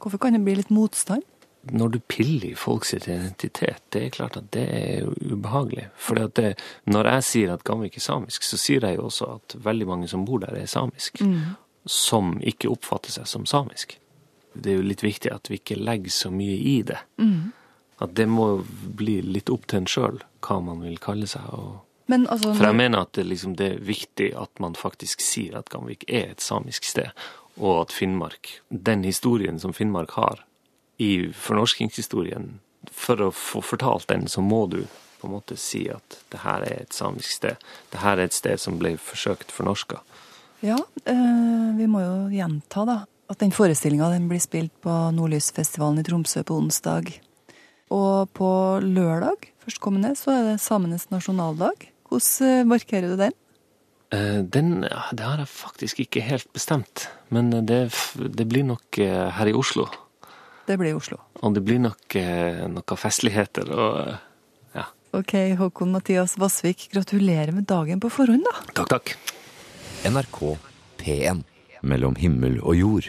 [0.00, 1.22] Hvorfor kan det bli litt motstand?
[1.68, 5.88] Når du piller i folks identitet, det er klart at det er ubehagelig.
[5.98, 9.88] For når jeg sier at Gamvik er samisk, så sier jeg jo også at veldig
[9.90, 11.20] mange som bor der, er samisk.
[11.84, 13.98] Som ikke oppfatter seg som samisk.
[14.54, 16.98] Det er jo litt viktig at vi ikke legger så mye i det.
[17.98, 18.64] At det må
[18.96, 21.42] bli litt opp til en sjøl hva man vil kalle seg.
[22.08, 25.58] Men altså for jeg mener at det, liksom, det er viktig at man faktisk sier
[25.58, 27.10] at Gamvik er et samisk sted,
[27.58, 30.44] og at Finnmark, den historien som Finnmark har
[30.98, 32.58] i fornorskingshistorien,
[32.90, 34.82] for å få fortalt den, så må du
[35.18, 37.58] på en måte si at det her er et samisk sted.
[37.92, 40.00] Det her er et sted som ble forsøkt fornorska.
[40.64, 42.98] Ja, øh, vi må jo gjenta da,
[43.30, 47.12] at den forestillinga blir spilt på Nordlysfestivalen i Tromsø på onsdag.
[47.94, 48.50] Og på
[48.84, 51.86] lørdag førstkommende så er det samenes nasjonaldag.
[52.08, 53.38] Hvordan eh, markerer du den?
[54.14, 59.46] Eh, Den det har jeg faktisk ikke helt bestemt, men det, det blir nok her
[59.46, 59.86] i Oslo.
[60.68, 61.16] Det blir Oslo.
[61.40, 64.18] Og det blir nok eh, noen festligheter og eh,
[64.76, 64.84] ja.
[65.16, 68.66] Ok, Håkon Mathias Vassvik, gratulerer med dagen på forhånd, da.
[68.76, 69.14] Takk, takk.
[70.04, 70.42] NRK
[71.00, 71.40] P1.
[71.88, 73.08] Mellom himmel og jord.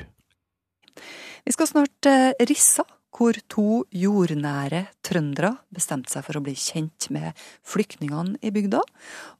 [1.44, 7.10] Vi skal snart eh, Rissa, hvor to jordnære trøndere bestemte seg for å bli kjent
[7.12, 7.36] med
[7.68, 8.86] flyktningene i bygda.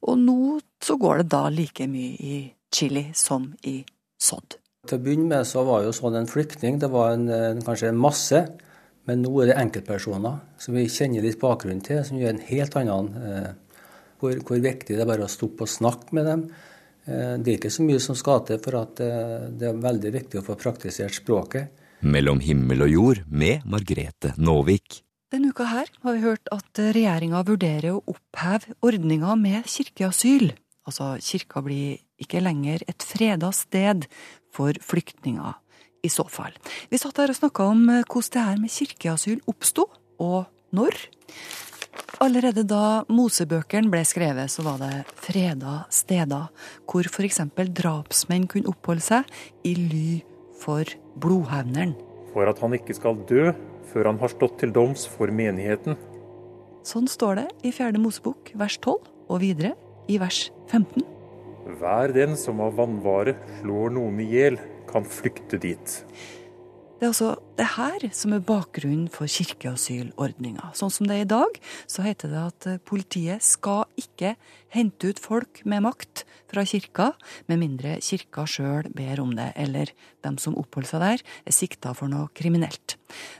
[0.04, 0.40] Og nå
[0.84, 2.40] så går det da like mye i
[2.74, 3.78] chili som i
[4.20, 4.59] sodd.
[4.88, 7.90] Til å begynne med så var jo sånn en flyktning, det var en, en, kanskje
[7.90, 8.40] en masse.
[9.08, 12.76] Men nå er det enkeltpersoner som vi kjenner litt bakgrunnen til, som gjør en helt
[12.78, 13.50] annen eh,
[14.20, 16.46] hvor, hvor viktig det er bare å stoppe og snakke med dem.
[17.04, 20.14] Eh, det er ikke så mye som skal til for at eh, det er veldig
[20.16, 21.76] viktig å få praktisert språket.
[22.00, 25.02] Mellom himmel og jord med Margrete Nåvik.
[25.30, 30.50] Denne uka her har vi hørt at regjeringa vurderer å oppheve ordninga med kirkeasyl.
[30.88, 34.08] Altså, kirka blir ikke lenger et freda sted
[34.54, 35.56] for flyktninger,
[36.02, 36.54] i så fall.
[36.90, 39.88] Vi satt her og snakka om eh, hvordan det her med kirkeasyl oppsto,
[40.20, 40.96] og når.
[42.20, 46.50] Allerede da Mosebøkene ble skrevet, så var det freda steder
[46.90, 47.40] hvor f.eks.
[47.80, 50.20] drapsmenn kunne oppholde seg i ly
[50.60, 50.84] for
[51.20, 51.94] blodhevneren.
[52.34, 53.50] For at han ikke skal dø
[53.90, 55.98] før han har stått til doms for menigheten.
[56.86, 59.74] Sånn står det i fjerde Mosebok vers 12, og videre
[60.10, 61.19] i vers 15.
[61.66, 66.00] Hver den som av vannvare slår noen i hjel, kan flykte dit.
[67.00, 70.66] Det er altså det her som er bakgrunnen for kirkeasylordninga.
[70.76, 71.56] Sånn som det er i dag,
[71.88, 74.34] så heter det at eh, politiet skal ikke
[74.76, 77.14] hente ut folk med makt fra kirka,
[77.48, 79.94] med mindre kirka sjøl ber om det, eller
[80.26, 82.98] dem som oppholder seg der, er sikta for noe kriminelt.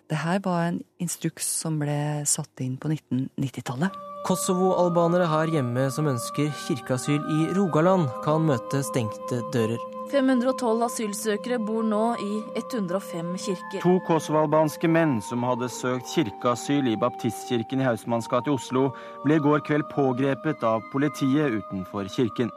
[0.09, 4.07] Det her var en instruks som ble satt inn på 1990-tallet.
[4.21, 9.81] Kosovo-albanere her hjemme som ønsker kirkeasyl i Rogaland, kan møte stengte dører.
[10.11, 13.81] 512 asylsøkere bor nå i 105 kirker.
[13.81, 18.91] To kosovalbanske menn som hadde søkt kirkeasyl i baptistkirken i Hausmanns gate i Oslo,
[19.25, 22.53] ble i går kveld pågrepet av politiet utenfor kirken.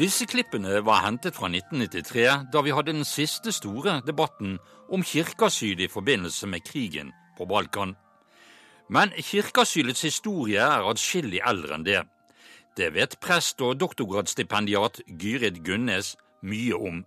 [0.00, 4.56] Disse klippene var hentet fra 1993, da vi hadde den siste store debatten
[4.88, 7.96] om kirkeasyl i forbindelse med krigen på Balkan.
[8.88, 12.02] Men kirkeasylets historie er adskillig eldre enn det.
[12.76, 16.14] Det vet prest og doktorgradsstipendiat Gyrid Gunnes
[16.46, 17.04] mye om.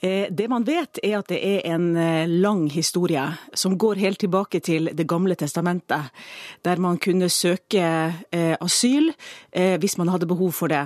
[0.00, 3.22] Eh, det man vet, er at det er en eh, lang historie
[3.56, 6.12] som går helt tilbake til Det gamle testamentet,
[6.62, 7.86] der man kunne søke
[8.30, 9.12] eh, asyl
[9.56, 10.82] hvis man hadde behov for det.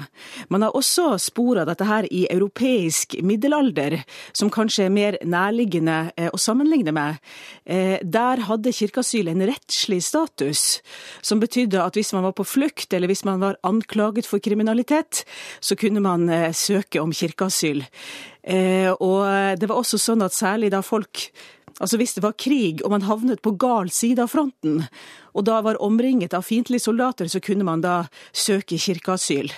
[0.48, 3.96] Man har også spor av dette her i europeisk middelalder,
[4.32, 7.18] som kanskje er mer nærliggende å sammenligne med.
[7.66, 10.62] Der hadde kirkeasyl en rettslig status,
[11.18, 15.24] som betydde at hvis man var på flukt, eller hvis man var anklaget for kriminalitet,
[15.58, 17.82] så kunne man søke om kirkeasyl.
[18.42, 21.28] Eh, og det var også sånn at særlig da folk
[21.80, 24.82] Altså hvis det var krig og man havnet på gal side av fronten,
[25.32, 28.02] og da var omringet av fiendtlige soldater, så kunne man da
[28.36, 29.48] søke kirkeasyl.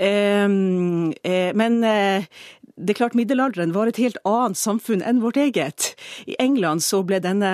[0.00, 1.76] Eh, eh, men
[2.76, 5.94] det er klart middelalderen var et helt annet samfunn enn vårt eget.
[6.28, 7.52] I England så ble denne,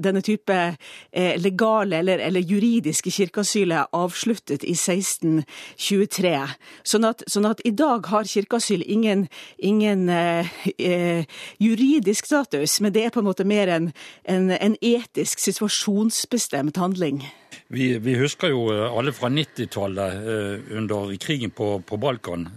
[0.00, 6.32] denne type eh, legale eller, eller, juridiske kirkeasylet avsluttet i 1623.
[6.80, 9.26] Sånn at, sånn at i dag har kirkeasyl ingen,
[9.58, 11.28] ingen eh, eh,
[11.60, 13.92] juridisk status, men det er på en måte mer en,
[14.24, 17.20] en, en etisk, situasjonsbestemt handling.
[17.68, 22.48] Vi, vi, husker jo alle fra 90-tallet eh, under krigen på, på Balkan.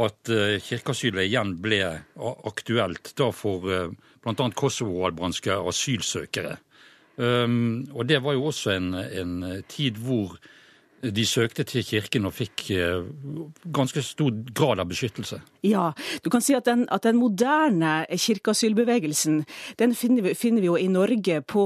[0.00, 1.80] At eh, kirkeasylet igjen ble
[2.48, 3.90] aktuelt da for eh,
[4.24, 4.50] bl.a.
[4.56, 6.56] kosovo-albanske asylsøkere.
[7.20, 9.32] Um, og det var jo også en, en
[9.68, 10.38] tid hvor
[11.00, 13.06] de søkte til kirken og fikk eh,
[13.72, 15.40] ganske stor grad av beskyttelse.
[15.64, 15.90] Ja,
[16.24, 19.42] du kan si at den, at den moderne kirkeasylbevegelsen
[19.80, 21.64] den finner vi, finner vi, jo i Norge på,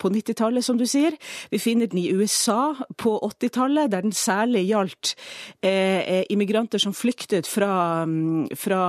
[0.00, 1.16] på 90-tallet, som du sier.
[1.52, 5.14] Vi finner den i USA på 80-tallet, der den særlig gjaldt
[5.62, 8.04] eh, eh, immigranter som flyktet fra,
[8.56, 8.82] fra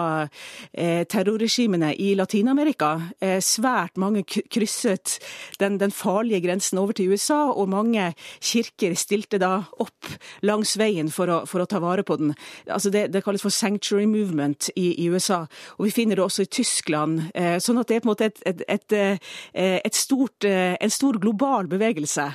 [0.73, 2.93] eh, terrorregimene i Latin-Amerika.
[3.19, 5.17] Eh, svært mange krysset
[5.59, 8.11] den, den farlige grensen over til USA, og mange
[8.43, 10.09] kirker stilte da opp
[10.45, 12.33] langs veien for å, for å ta vare på den.
[12.69, 15.43] Altså det, det, kalles for sanctuary movement i, i, USA,
[15.77, 17.29] og vi finner det også i Tyskland.
[17.33, 20.75] Eh, sånn at det er på en måte et, et, et, eh, et stort, eh,
[20.79, 22.29] en stor global bevegelse.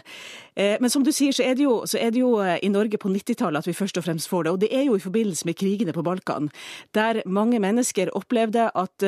[0.57, 3.11] Eh, men som du sier, så er det jo, er det jo i Norge på
[3.13, 4.53] 90-tallet at vi først og fremst får det.
[4.53, 6.51] Og det er jo i forbindelse med krigene på Balkan,
[6.95, 9.05] der mange mennesker opplevde at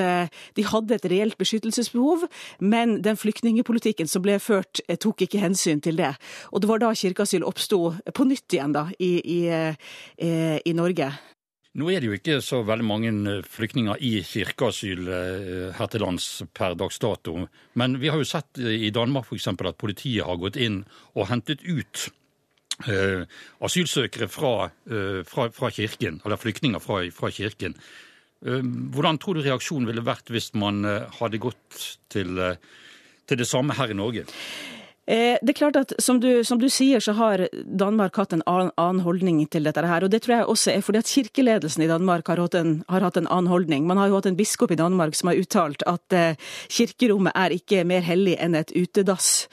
[0.56, 2.26] de hadde et reelt beskyttelsesbehov,
[2.61, 6.14] men den flyktningepolitikken som ble ført, tok ikke hensyn til det.
[6.52, 7.80] Og det var da kirkeasyl oppsto
[8.14, 11.12] på nytt igjen da, i, i, eh, i Norge.
[11.76, 16.04] Nå er det jo ikke så veldig mange eh, flyktninger i kirkeasyl eh, her til
[16.04, 17.42] lands per dags dato.
[17.76, 19.50] Men vi har jo sett i Danmark f.eks.
[19.52, 20.84] at politiet har gått inn
[21.14, 22.08] og hentet ut
[23.64, 24.66] asylsøkere fra,
[25.24, 27.72] fra, fra, kirken, eller flyktninger fra, fra kirken.
[28.44, 30.84] Hvordan tror du reaksjonen ville vært hvis man
[31.16, 32.36] hadde gått til,
[33.24, 34.26] til det samme her i Norge?
[35.06, 38.42] Eh, det er klart at som du, som du, sier, så har Danmark hatt en
[38.50, 40.02] annen holdning til dette her.
[40.02, 43.06] Og det tror jeg også er fordi at kirkeledelsen i Danmark har hatt en, har
[43.06, 43.86] hatt en annen holdning.
[43.86, 46.34] Man har jo hatt en biskop i Danmark som har uttalt at eh,
[46.72, 49.46] kirkerommet er ikke mer hellig enn et utedass.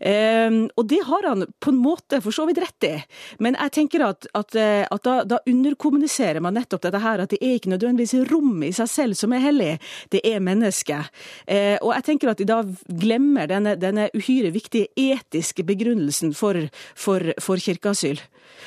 [0.00, 2.94] Eh, og det har han på en måte for så vidt rett i.
[3.38, 7.30] Men jeg tenker at, at, eh, at da, da, underkommuniserer man nettopp dette her, at
[7.32, 9.70] det er ikke nødvendigvis rommet i seg selv som er hellig,
[10.12, 11.14] det er mennesket.
[11.46, 16.60] Eh, og jeg tenker at de da glemmer denne, denne uhyre viktige etiske begrunnelsen for,
[16.96, 18.20] for, for kirkeasyl.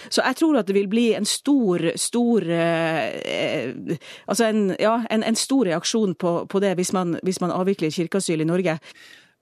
[0.10, 3.74] Så jeg tror at det vil bli en stor, stor eh,
[4.28, 7.92] Altså en, ja, en, en, stor reaksjon på, på det hvis man, hvis man avvikler
[7.92, 8.78] kirkeasyl i Norge.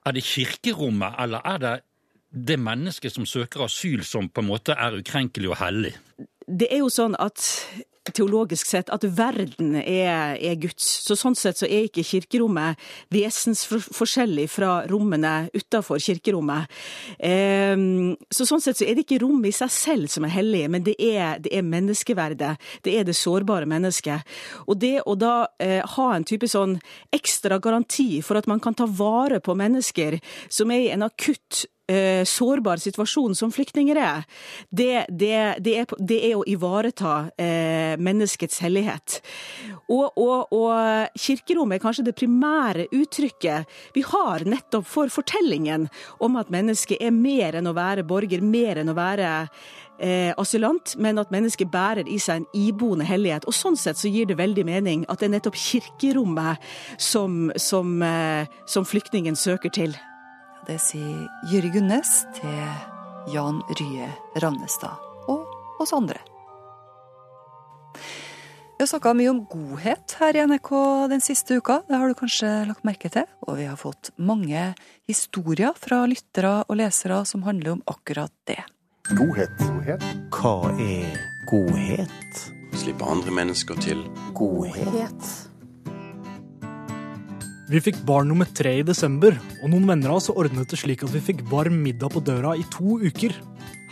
[0.06, 1.76] Er det kirkerommet, eller er det
[2.30, 5.94] det mennesket som søker asyl som på en måte er ukrenkelig og hellig?
[6.50, 7.42] Det er jo sånn at
[8.16, 10.86] teologisk sett at verden er, er, Guds.
[11.06, 12.80] Så Sånn sett så er ikke kirkerommet
[13.14, 16.70] vesensforskjellig fra rommene utafor kirkerommet.
[17.18, 17.76] Eh,
[18.32, 20.86] så Sånn sett så er det ikke rommet i seg selv som er hellig, men
[20.86, 22.56] det er, det er menneskeverdet.
[22.86, 24.38] Det er det sårbare mennesket.
[24.68, 26.78] Og det å da eh, ha en type sånn
[27.16, 30.20] ekstra garanti for at man kan ta vare på mennesker
[30.50, 34.26] som er i en akutt eh, sårbar situasjon som flyktninger er,
[34.70, 35.34] det, det,
[35.66, 39.20] det, er, det er, å ivareta eh, menneskets hellighet.
[39.90, 45.88] Og, og, og, kirkerommet er kanskje det primære uttrykket vi har nettopp for fortellingen
[46.22, 49.32] om at mennesket er mer enn å være borger, mer enn å være
[50.00, 53.48] eh, asylant, men at mennesket bærer i seg en iboende hellighet.
[53.50, 56.70] Og Sånn sett så gir det veldig mening at det er nettopp kirkerommet
[57.02, 59.98] som, som, eh, som flyktningen søker til.
[60.70, 64.06] Det sier Jyri Gunnes til Jan Rye
[64.38, 66.20] Rannestad og oss andre.
[67.96, 70.70] Vi har snakka mye om godhet her i NRK
[71.10, 73.26] den siste uka, det har du kanskje lagt merke til.
[73.50, 74.70] Og vi har fått mange
[75.10, 78.62] historier fra lyttere og lesere som handler om akkurat det.
[79.10, 79.58] Godhet.
[79.58, 80.10] godhet.
[80.38, 81.18] Hva er
[81.50, 82.44] godhet?
[82.78, 84.06] Slippe andre mennesker til.
[84.38, 85.49] Godhet.
[87.70, 91.04] Vi fikk barn nummer tre i desember, og noen venner av oss ordnet det slik
[91.06, 93.36] at vi fikk varm middag på døra i to uker.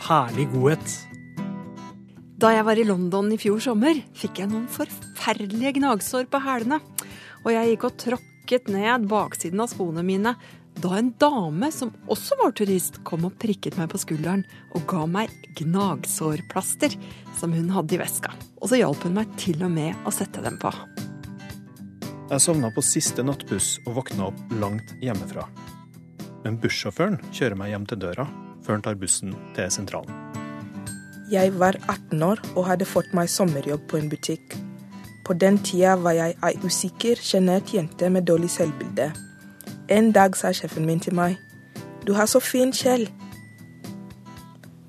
[0.02, 0.94] Herlig godhet.
[2.42, 6.80] Da jeg var i London i fjor sommer, fikk jeg noen forferdelige gnagsår på hælene.
[7.44, 10.34] Og jeg gikk og tråkket ned baksiden av skoene mine
[10.82, 14.42] da en dame som også var turist, kom og prikket meg på skulderen
[14.74, 16.94] og ga meg gnagsårplaster
[17.38, 18.34] som hun hadde i veska.
[18.58, 20.74] Og så hjalp hun meg til og med å sette dem på.
[22.28, 25.46] Jeg sovna på siste nattbuss og våkna opp langt hjemmefra.
[26.42, 28.26] Men bussjåføren kjører meg hjem til døra
[28.64, 30.12] før han tar bussen til sentralen.
[31.32, 34.58] Jeg var 18 år og hadde fått meg sommerjobb på en butikk.
[35.24, 39.08] På den tida var jeg ei usikker, sjenert jente med dårlig selvbilde.
[39.88, 41.38] En dag sa sjefen min til meg,
[42.04, 43.08] 'Du har så fin sjel'.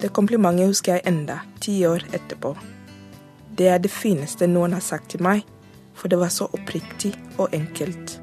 [0.02, 2.58] Det komplimentet husker jeg enda, ti år etterpå.
[3.58, 5.44] Det er det fineste noen har sagt til meg
[6.00, 8.18] for det var så oppriktig og enkelt.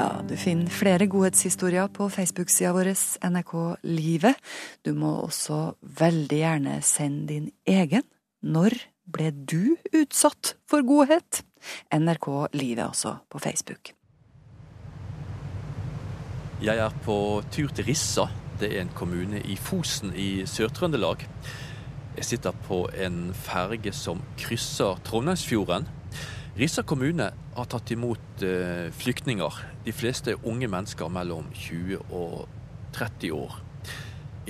[0.00, 2.92] Ja, du finner flere godhetshistorier på Facebook-sida vår
[3.32, 3.54] NRK
[3.84, 4.36] Livet.
[4.84, 8.04] Du må også veldig gjerne sende din egen.
[8.40, 8.76] Når
[9.10, 11.42] ble du utsatt for godhet?
[11.92, 13.92] NRK Livet også på Facebook.
[16.60, 17.18] Jeg er på
[17.52, 18.28] tur til Rissa.
[18.60, 21.24] Det er en kommune i Fosen i Sør-Trøndelag.
[22.20, 25.86] Jeg sitter på en ferge som krysser Trondheimsfjorden.
[26.60, 29.56] Rissa kommune har tatt imot eh, flyktninger.
[29.86, 32.44] De fleste er unge mennesker mellom 20 og
[32.92, 33.56] 30 år.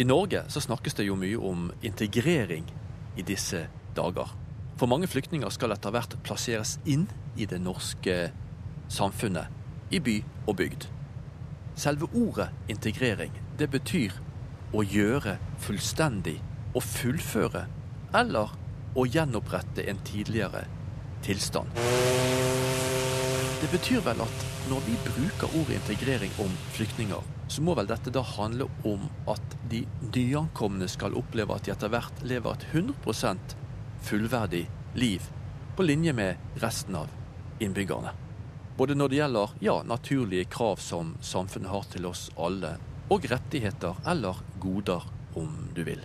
[0.03, 2.67] I Norge så snakkes det jo mye om integrering
[3.15, 3.63] i disse
[3.95, 4.35] dager.
[4.75, 7.07] For mange flyktninger skal etter hvert plasseres inn
[7.39, 8.33] i det norske
[8.91, 9.47] samfunnet,
[9.95, 10.91] i by og bygd.
[11.79, 13.31] Selve ordet integrering,
[13.63, 14.19] det betyr
[14.75, 16.41] å gjøre fullstendig
[16.75, 17.65] å fullføre
[18.17, 18.53] eller
[18.95, 20.65] å gjenopprette en tidligere
[21.25, 21.71] tilstand.
[23.61, 28.13] Det betyr vel at når vi bruker ordet integrering om flyktninger, så må vel dette
[28.15, 29.83] da handle om at de
[30.15, 33.57] nyankomne skal oppleve at de etter hvert lever et 100
[34.07, 35.27] fullverdig liv
[35.77, 37.11] på linje med resten av
[37.61, 38.15] innbyggerne.
[38.79, 42.79] Både når det gjelder ja, naturlige krav som samfunnet har til oss alle,
[43.11, 45.05] og rettigheter eller goder,
[45.37, 46.01] om du vil.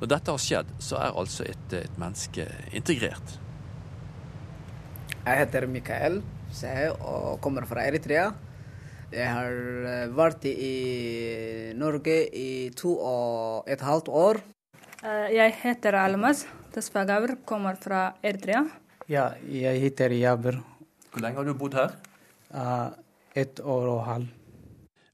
[0.00, 2.44] Når dette har skjedd, så er altså et, et menneske
[2.76, 3.38] integrert.
[5.26, 6.20] Jeg heter Mikael
[6.54, 8.28] Sehe og kommer fra Eritrea.
[9.14, 9.56] Jeg har
[9.86, 10.74] eh, vært i
[11.78, 14.40] Norge i to og et halvt år.
[15.02, 18.64] Eh, jeg heter Almas Tesfagaver, kommer fra Eritrea.
[19.08, 20.60] Ja, jeg heter Jaber.
[21.12, 21.94] Hvor lenge har du bodd her?
[22.50, 22.90] Uh,
[23.32, 24.35] et år og halv.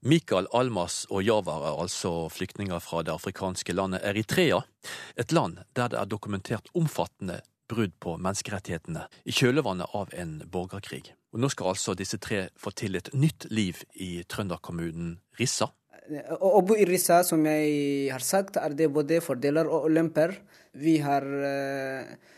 [0.03, 4.59] Mikael Almas og Javar er altså flyktninger fra det afrikanske landet Eritrea,
[5.15, 7.37] et land der det er dokumentert omfattende
[7.71, 11.13] brudd på menneskerettighetene i kjølvannet av en borgerkrig.
[11.31, 15.71] Og Nå skal altså disse tre få til et nytt liv i trønderkommunen Rissa.
[16.35, 20.35] Å bo i Rissa, som jeg har sagt, er det både fordeler og ulemper.
[20.75, 22.31] Vi har uh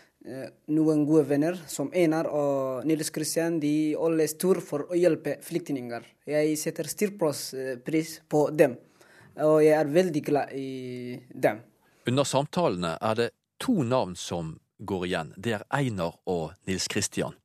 [0.74, 6.06] noen gode venner, som Einar og Nils Kristian, de alle står for å hjelpe flyktninger.
[6.26, 7.14] Jeg setter stor
[7.54, 8.76] eh, på dem,
[9.46, 11.62] og jeg er veldig glad i dem.
[12.10, 13.30] Under samtalene er det
[13.62, 15.34] to navn som går igjen.
[15.38, 17.36] Det er Einar og Nils Kristian.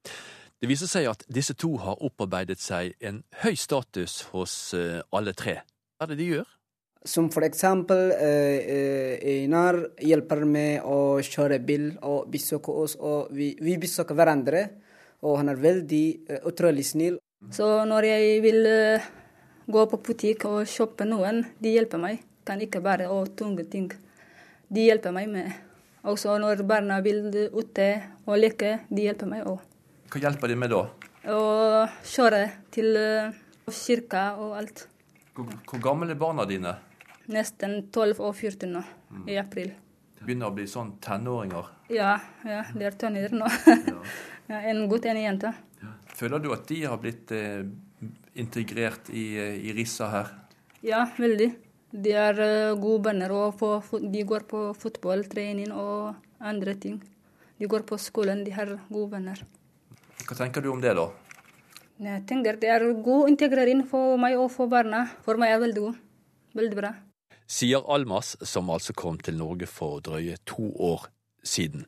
[0.60, 5.32] Det viser seg at disse to har opparbeidet seg en høy status hos eh, alle
[5.32, 5.60] tre.
[5.96, 6.56] Hva er det de gjør?
[7.04, 13.30] Som for eksempel eh, eh, Einar hjelper med å kjøre bil og besøke oss, og
[13.32, 14.66] vi, vi besøker hverandre.
[15.24, 17.16] Og han er veldig eh, utrolig snill.
[17.56, 19.06] Så når jeg vil eh,
[19.64, 22.20] gå på butikk og kjøpe noen, de hjelper meg.
[22.44, 23.88] Kan ikke bare å tunge ting.
[24.68, 25.56] De hjelper meg med.
[26.04, 27.88] Også når barna vil ute
[28.26, 29.64] og leke, de hjelper meg òg.
[30.12, 30.84] Hva hjelper de med da?
[31.32, 31.40] Å
[32.12, 32.44] kjøre
[32.76, 33.32] til eh,
[33.72, 34.86] kirka og alt.
[35.32, 36.76] Hvor, hvor gamle er barna dine?
[37.30, 38.82] Nesten 12 og 14 nå,
[39.30, 39.70] i april.
[40.20, 41.68] Begynner å bli sånn tenåringer.
[41.94, 43.48] Ja, ja de er tenåringer nå.
[44.50, 45.54] ja, en gutt, en jente.
[46.16, 47.62] Føler du at de har blitt eh,
[48.40, 50.32] integrert i, eh, i Rissa her?
[50.84, 51.48] Ja, veldig.
[51.90, 57.00] De er uh, gode venner, og de går på fotballtrening og andre ting.
[57.58, 59.42] De går på skolen, de har gode venner.
[60.22, 61.08] Hva tenker du om det, da?
[62.00, 65.02] Jeg tenker det er god integrering for meg og for barna.
[65.26, 65.98] For meg er det veldig god.
[66.60, 66.94] Veldig bra.
[67.50, 71.08] Sier Almas, som altså kom til Norge for drøye to år
[71.42, 71.86] siden.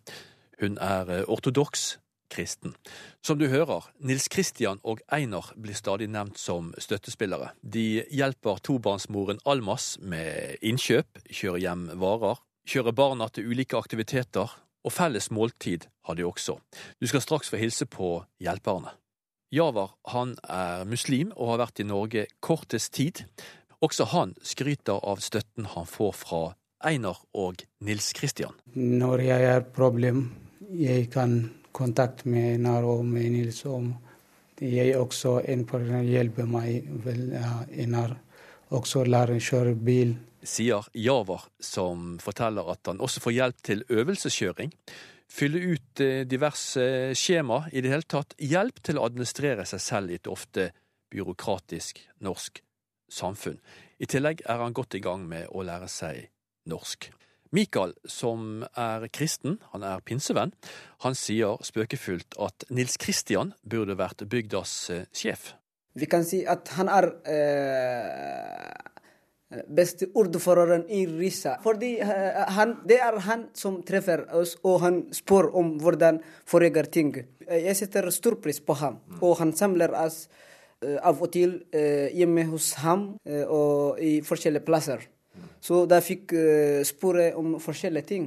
[0.59, 2.01] Hun er eh, ortodoks
[2.33, 2.75] kristen.
[3.23, 7.53] Som du hører, Nils Kristian og Einar blir stadig nevnt som støttespillere.
[7.63, 14.51] De hjelper tobarnsmoren Almas med innkjøp, kjører hjem varer, kjører barna til ulike aktiviteter,
[14.83, 16.59] og felles måltid har de også.
[16.99, 18.97] Du skal straks få hilse på hjelperne.
[19.53, 23.27] Javar han er muslim og har vært i Norge kortest tid.
[23.83, 26.43] Også han skryter av støtten han får fra
[26.87, 28.55] Einar og Nils Kristian.
[28.75, 30.29] Når jeg har problem,
[30.71, 33.93] jeg kan kontakt med Einar og med Nils om
[34.63, 38.15] jeg også en person hjelper meg vel Einar
[38.73, 40.15] også lærer å kjøre bil.
[40.43, 44.73] Sier Javar, som forteller at han også får hjelp til øvelseskjøring.
[45.33, 46.85] Fylle ut eh, diverse
[47.19, 50.71] skjema, i det hele tatt hjelp til å administrere seg selv i et ofte
[51.13, 52.63] byråkratisk norsk
[53.13, 53.59] samfunn.
[54.03, 56.29] I tillegg er han godt i gang med å lære seg
[56.71, 57.11] norsk.
[57.53, 60.55] Mikael, som er kristen, han er pinsevenn,
[61.05, 65.53] han sier spøkefullt at Nils Kristian burde vært bygdas eh, sjef.
[65.93, 68.93] Vi kan si at han er eh,
[69.69, 71.59] beste ordføreren i Rissa.
[71.63, 76.89] Fordi eh, han, det er han som treffer oss, og han spør om hvordan foregår
[76.95, 77.13] ting.
[77.45, 80.52] Jeg setter stor pris på ham, og han samler oss eh,
[81.03, 85.05] av og til eh, hjemme hos ham eh, og i forskjellige plasser.
[85.63, 86.35] Så da fikk
[86.85, 88.25] sporet om forskjellige ting.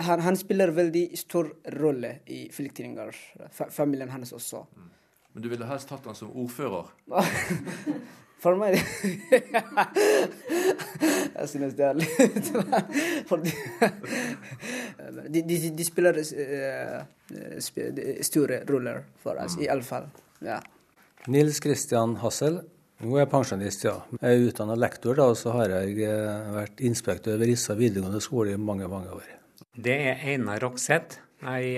[0.00, 3.18] Han, han, spiller veldig stor rolle i flyktninger,
[3.52, 4.62] fa familien hans også.
[4.64, 4.88] Mm.
[5.36, 6.88] Men du ville helst hatt han som ordfører?
[8.42, 8.74] For meg
[11.36, 12.46] Jeg synes det er litt
[13.28, 13.50] Fordi
[15.34, 17.00] de, de, de, spiller uh,
[18.24, 19.62] store roller for oss, mm.
[19.64, 20.06] i alle fall.
[20.44, 20.58] Ja.
[21.26, 22.62] Nils Christian Hassel
[22.96, 23.98] nå er jeg pensjonist, ja.
[24.22, 28.22] Jeg er utdanna lektor, da, og så har jeg eh, vært inspektør ved Rissa videregående
[28.24, 29.26] skole i mange, mange år.
[29.76, 31.20] Det er Einar Rokseth.
[31.44, 31.74] Jeg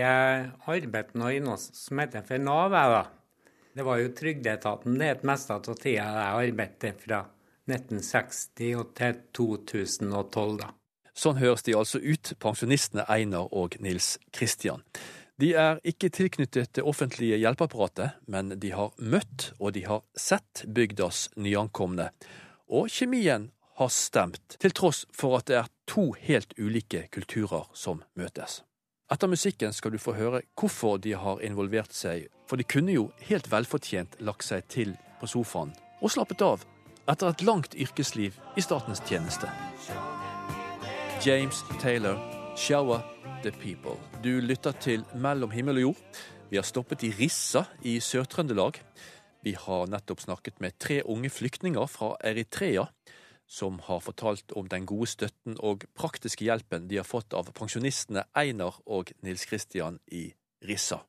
[0.71, 3.51] arbeidet nå i noe som heter for Nav, jeg, da.
[3.75, 7.25] Det var jo Trygdeetaten det het mest av tida jeg arbeidet fra
[7.67, 10.71] 1960 til 2012, da.
[11.19, 14.87] Sånn høres de altså ut, pensjonistene Einar og Nils Kristian.
[15.39, 20.65] De er ikke tilknyttet det offentlige hjelpeapparatet, men de har møtt og de har sett
[20.67, 22.09] bygdas nyankomne.
[22.67, 28.03] Og kjemien har stemt, til tross for at det er to helt ulike kulturer som
[28.19, 28.65] møtes.
[29.09, 33.07] Etter musikken skal du få høre hvorfor de har involvert seg, for de kunne jo
[33.29, 35.71] helt velfortjent lagt seg til på sofaen
[36.03, 36.67] og slappet av
[37.09, 39.47] etter et langt yrkesliv i statens tjeneste.
[41.25, 42.19] James Taylor,
[42.57, 44.23] 'Shower the People'.
[44.23, 46.03] Du lytter til Mellom himmel og jord.
[46.51, 48.81] Vi har stoppet i Rissa i Sør-Trøndelag.
[49.43, 52.87] Vi har nettopp snakket med tre unge flyktninger fra Eritrea,
[53.47, 58.25] som har fortalt om den gode støtten og praktiske hjelpen de har fått av pensjonistene
[58.35, 60.33] Einar og Nils Kristian i
[60.63, 61.05] Rissa.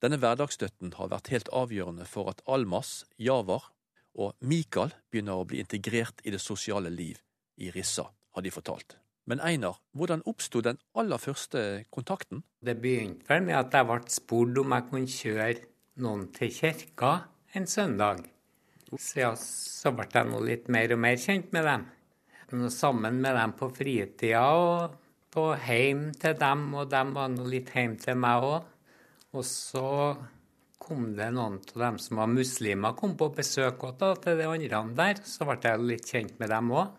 [0.00, 3.72] Denne hverdagsstøtten har vært helt avgjørende for at Almas, Javar
[4.14, 7.18] og Mikael begynner å bli integrert i det sosiale liv
[7.56, 8.98] i Rissa, har de fortalt.
[9.24, 12.42] Men Einar, hvordan oppsto den aller første kontakten?
[12.60, 15.54] Det begynte vel med at jeg ble spurt om jeg kunne kjøre
[16.04, 17.12] noen til kirka
[17.56, 18.20] en søndag.
[18.92, 21.86] Så, ja, så ble jeg nå litt mer og mer kjent med dem.
[22.70, 24.98] Sammen med dem på fritida og
[25.34, 28.68] på heim til dem, og de var nå litt heim til meg òg.
[29.34, 29.88] Og så
[30.78, 34.84] kom det noen av dem som var muslimer, kom på besøk også, til de andre
[35.00, 35.24] der.
[35.26, 36.92] Så ble jeg litt kjent med dem òg.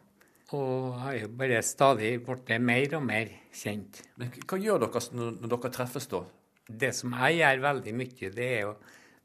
[0.54, 4.04] Og har jo bare stadig blitt mer og mer kjent.
[4.20, 6.22] Men Hva gjør dere når, dere treffes, da?
[6.66, 8.76] Det som jeg gjør veldig mye, det er jo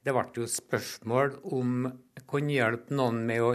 [0.01, 3.51] Det ble jo spørsmål om jeg kunne hjelpe noen med å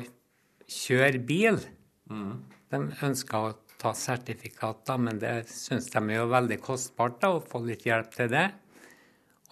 [0.70, 1.58] kjøre bil.
[2.06, 7.32] De ønska å ta sertifikat, da, men det syns de er jo veldig kostbart da,
[7.34, 8.46] å få litt hjelp til det.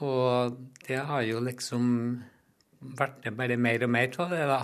[0.05, 0.53] Og
[0.85, 1.83] det har jo liksom
[2.99, 4.61] vært det bare mer og mer av det, da.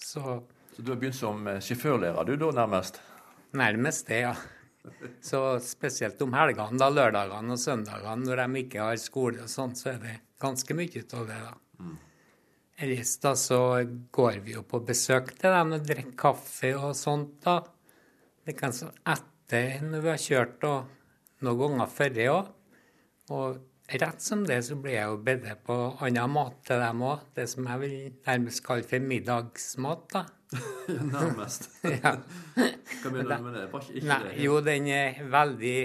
[0.00, 0.36] Så,
[0.74, 3.00] Så du har begynt som eh, sjåførlærer du da, nærmest?
[3.58, 4.34] Nærmest det, ja.
[5.20, 9.74] Så spesielt om helgene, da, lørdagene og søndagene, når de ikke har skole og sånn,
[9.76, 11.56] så er det ganske mye av det, da.
[12.80, 13.58] Ellers da så
[14.14, 17.58] går vi jo på besøk til dem og drikker kaffe og sånt, da.
[18.46, 22.48] Det kan så etter når vi har kjørt, og noen ganger før òg.
[23.36, 23.60] Og
[24.00, 27.26] rett som det så blir jeg jo bedt på annen mat til dem òg.
[27.36, 30.24] Det som jeg vil nærmest kalle for middagsmat, da.
[31.14, 31.68] Nærmest.
[32.02, 32.16] ja.
[32.56, 33.64] Hva mener du med det?
[33.72, 34.36] Var ikke Nei, det?
[34.44, 35.76] jo, den er veldig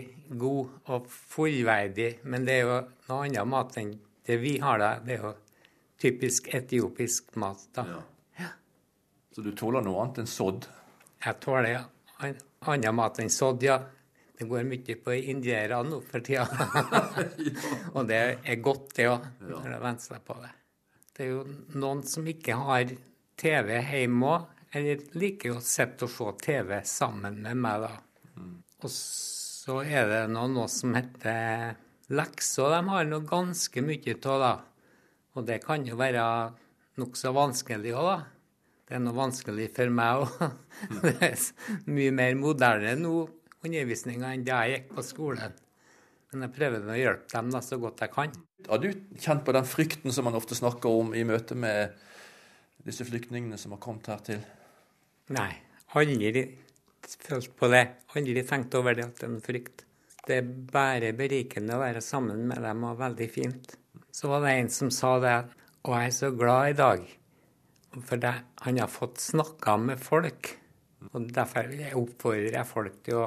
[0.41, 2.78] god og fullverdig, men det er jo
[3.09, 3.93] noe annet mat enn
[4.26, 4.91] det vi har da.
[5.05, 5.34] Det er jo
[6.01, 7.86] typisk etiopisk mat, da.
[9.36, 10.66] Så du tåler noe annet enn sodd?
[11.26, 11.84] Jeg tåler ja.
[12.24, 12.38] An-
[12.72, 13.78] annen mat enn sodd, ja.
[14.36, 16.43] Det går mye på indierne nå for tida.
[17.95, 20.51] og det er godt, det òg, når det venner seg på det.
[21.16, 21.43] Det er jo
[21.80, 22.89] noen som ikke har
[23.39, 28.44] TV hjemme òg, eller liker jo sett å se TV sammen med meg, da.
[28.84, 31.78] Og så er det nå noe som heter
[32.12, 32.74] lekser.
[32.76, 34.54] De har nå ganske mye av, da.
[35.36, 36.26] Og det kan jo være
[37.00, 38.18] nokså vanskelig òg, da.
[38.86, 40.44] Det er noe vanskelig for meg òg.
[41.06, 41.46] Det er
[41.90, 43.14] mye mer moderne nå,
[43.66, 45.56] undervisninga, enn da jeg gikk på skolen.
[46.34, 48.36] Men jeg prøver å hjelpe dem da, så godt jeg kan.
[48.68, 51.96] Har du kjent på den frykten som man ofte snakker om i møte med
[52.86, 54.44] disse flyktningene som har kommet her til?
[55.34, 55.52] Nei,
[55.98, 56.44] aldri
[57.26, 57.86] følt på det.
[58.14, 59.86] Aldri tenkt over det at det er en frykt.
[60.26, 63.74] Det er bare berikende å være sammen med dem, og veldig fint.
[64.14, 65.38] Så var det en som sa det,
[65.86, 67.08] og jeg er så glad i dag,
[68.06, 68.34] for det,
[68.66, 70.52] han har fått snakka med folk.
[71.14, 71.70] Og derfor
[72.02, 73.26] oppfordrer jeg folk til å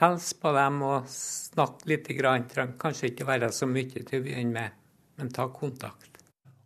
[0.00, 2.10] hilse på dem og snakke litt.
[2.18, 2.48] Grann.
[2.80, 4.82] Kanskje ikke være så mye til å begynne med,
[5.18, 6.13] men ta kontakt.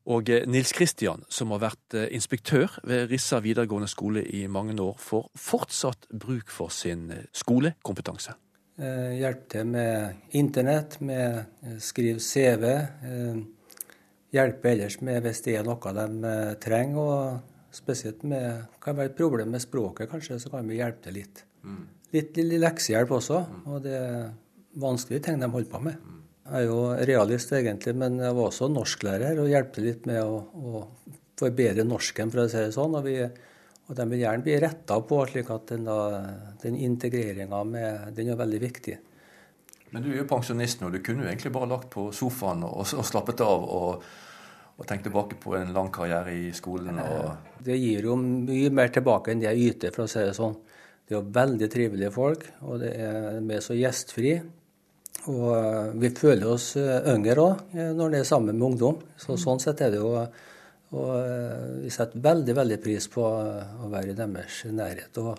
[0.08, 4.76] Og eh, Nils Kristian, som har vært eh, inspektør ved Rissa videregående skole i mange
[4.80, 8.36] år, får fortsatt bruk for sin eh, skolekompetanse.
[8.78, 12.64] Hjelpe Hjelp til med internett, med skriv CV.
[12.70, 13.40] eh,
[14.32, 16.98] Hjelpe ellers med hvis det er noe de trenger.
[16.98, 21.18] og Spesielt med kan være et problem med språket, kanskje, så kan vi hjelpe til
[21.20, 21.42] litt.
[22.12, 24.30] Litt, litt leksehjelp også, og det er
[24.80, 26.17] vanskelige ting de holder på med.
[26.48, 26.78] Jeg er jo
[27.10, 30.84] realist egentlig, men jeg var også norsklærer og hjelpte litt med å, å
[31.38, 32.96] forbedre norsken, for å si det sånn.
[32.96, 33.18] Og, vi,
[33.88, 35.98] og de vil gjerne bli retta på, slik at den, da,
[36.62, 37.60] den integreringa
[38.16, 38.96] den er veldig viktig.
[39.92, 42.80] Men du er jo pensjonist nå, du kunne jo egentlig bare lagt på sofaen og,
[42.96, 44.08] og slappet av og,
[44.76, 47.00] og tenkt tilbake på en lang karriere i skolen.
[47.68, 50.56] Det gir jo mye mer tilbake enn det jeg yter, for å si det sånn.
[51.04, 54.36] Det er jo veldig trivelige folk, og det er de er så gjestfri.
[55.26, 59.00] Og eh, vi føler oss eh, yngre òg når det er sammen med ungdom.
[59.18, 60.14] Så sånn sett er det jo
[60.96, 65.18] Og eh, vi setter veldig, veldig pris på eh, å være i deres nærhet.
[65.20, 65.34] Og,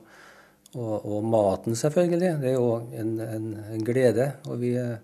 [0.75, 2.33] og, og maten, selvfølgelig.
[2.43, 4.27] Det er jo en, en, en glede.
[4.45, 4.99] Og vi eh,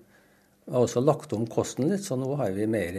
[0.69, 2.95] har også lagt om kosten litt, så nå har vi mer,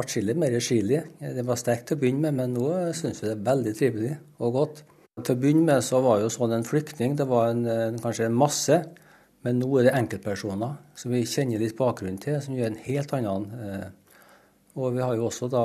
[0.00, 1.00] atskillig mer chili.
[1.20, 4.12] Det var sterkt til å begynne med, men nå syns vi det er veldig trivelig
[4.40, 4.84] og godt.
[5.20, 8.30] Til å begynne med så var jo sånn en flyktning, det var en, en, kanskje
[8.30, 8.78] en masse.
[9.42, 13.14] Men nå er det enkeltpersoner som vi kjenner litt bakgrunnen til, som gjør en helt
[13.16, 13.46] annen.
[13.58, 14.18] Eh,
[14.78, 15.64] og vi har jo også da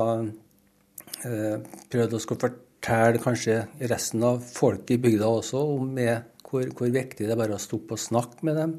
[1.28, 1.58] eh,
[1.94, 3.60] prøvd å fortelle kanskje
[3.92, 7.96] resten av folk i bygda også om hvor, hvor viktig det er bare å stoppe
[7.96, 8.74] og snakke med dem.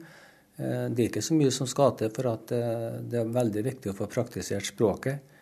[0.59, 3.93] Eh, det er ikke så mye som skal til for at det er veldig viktig
[3.93, 5.37] å få praktisert språket.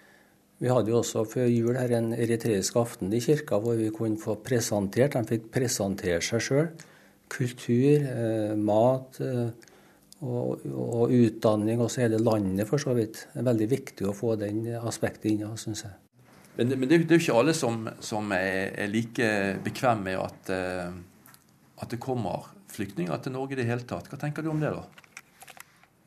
[0.60, 4.20] Vi hadde jo også før jul her en eritreisk aften i kirka hvor vi kunne
[4.20, 5.16] få presentert.
[5.16, 6.70] De fikk presentere seg sjøl.
[7.28, 9.48] Kultur, eh, mat eh,
[10.22, 13.26] og, og utdanning, også hele landet for så vidt.
[13.32, 15.96] Det er veldig viktig å få den aspektet inn, syns jeg.
[16.56, 19.26] Men, men det, er jo- ikke alle som, som er, er like
[19.64, 20.92] bekvemme med at, eh,
[21.82, 24.08] at det kommer flyktninger til Norge i det hele tatt.
[24.08, 24.86] Hva tenker du om det, da?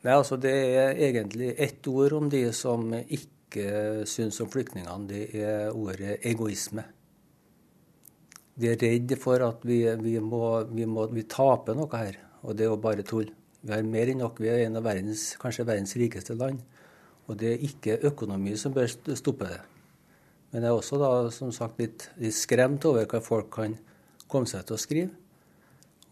[0.02, 5.06] Nei, altså Det er egentlig ett ord om de som ikke syns om flyktningene.
[5.10, 6.86] Det er ordet egoisme.
[8.60, 12.56] De er redde for at vi, vi, må, vi, må, vi taper noe her, og
[12.56, 13.30] det er jo bare tull.
[13.60, 14.40] Vi har mer enn nok.
[14.40, 16.62] Vi er en av verdens, kanskje verdens rikeste land.
[17.28, 19.60] Og det er ikke økonomi som bør stoppe det.
[20.50, 23.76] Men jeg er også da, som sagt litt, litt skremt over hva folk kan
[24.30, 25.12] komme seg til å skrive.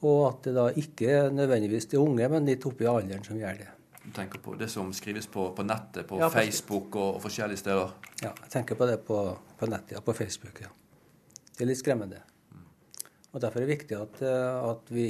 [0.06, 3.64] Og at det da ikke er nødvendigvis de unge, men litt oppi alderen som gjør
[3.64, 3.72] det.
[4.04, 7.64] Du tenker på det som skrives på, på nettet, på Ja, Facebook og, og forskjellige
[7.64, 7.96] steder?
[8.22, 9.18] Ja, jeg tenker på det på,
[9.58, 10.62] på nettet, ja, på Facebook.
[10.62, 10.70] ja.
[11.56, 12.22] Det er litt skremmende.
[13.32, 15.08] Og Derfor er det viktig at, eh, at vi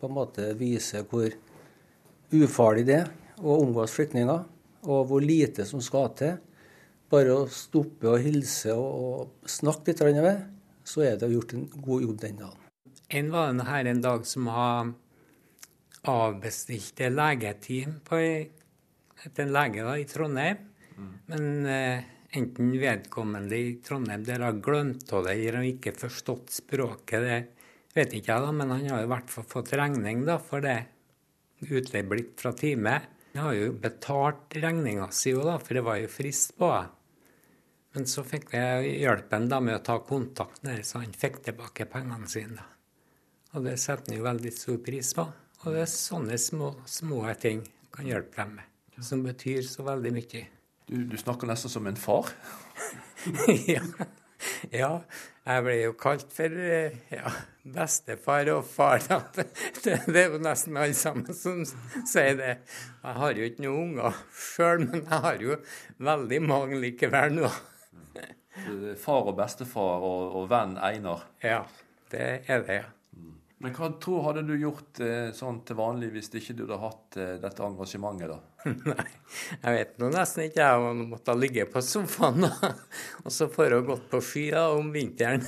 [0.00, 1.30] på en måte viser hvor
[2.34, 4.42] ufarlig det er å omgås flyktninger,
[4.84, 6.36] og hvor lite som skal til.
[7.10, 10.44] Bare å stoppe og hilse og, og snakke litt med,
[10.84, 12.60] så er det gjort en god jobb den dagen.
[13.14, 14.92] En var det her en dag som har
[16.10, 18.20] avbestilt et legeteam på
[19.24, 20.60] etter en lege da, i Trondheim.
[21.30, 22.04] Men eh,
[22.36, 27.38] enten vedkommende i Trondheim der har glemt det eller har ikke forstått språket, det
[27.94, 30.80] vet ikke jeg, da, men han har i hvert fall fått regning da, for det
[31.64, 32.98] uteblitt fra time.
[33.34, 36.84] Han har jo betalt regninga si, jo da, for det var jo frist på det.
[37.94, 41.86] Men så fikk jeg hjelpen da med å ta kontakt med så han fikk tilbake
[41.90, 42.58] pengene sine.
[42.58, 42.66] da.
[43.54, 45.28] Og det setter han jo veldig stor pris på.
[45.62, 47.62] Og det er sånne små, små ting
[47.94, 48.66] kan hjelpe dem med,
[48.98, 50.42] som betyr så veldig mye.
[50.90, 52.34] Du, du snakker nesten som en far.
[53.70, 53.80] ja.
[54.74, 54.90] ja,
[55.46, 57.30] jeg ble jo kalt for eh, ja,
[57.64, 59.02] bestefar og far.
[59.84, 61.62] Det, det er jo nesten alle sammen som
[62.08, 62.56] sier det.
[63.02, 65.56] Jeg har jo ikke noen unger sjøl, men jeg har jo
[66.10, 67.52] veldig mange likevel nå.
[69.00, 71.26] Far og bestefar og, og venn Einar.
[71.42, 71.64] Ja,
[72.12, 72.92] det er det, ja.
[73.64, 77.16] Men hva tror hadde du gjort eh, sånn til vanlig hvis ikke du hadde hatt
[77.16, 78.40] eh, dette engasjementet, da?
[78.92, 79.06] Nei,
[79.62, 80.66] jeg vet nå nesten ikke.
[80.68, 82.74] Jeg måtte ligge på sofaen da.
[83.24, 85.46] og så for å gått på ski da, om vinteren.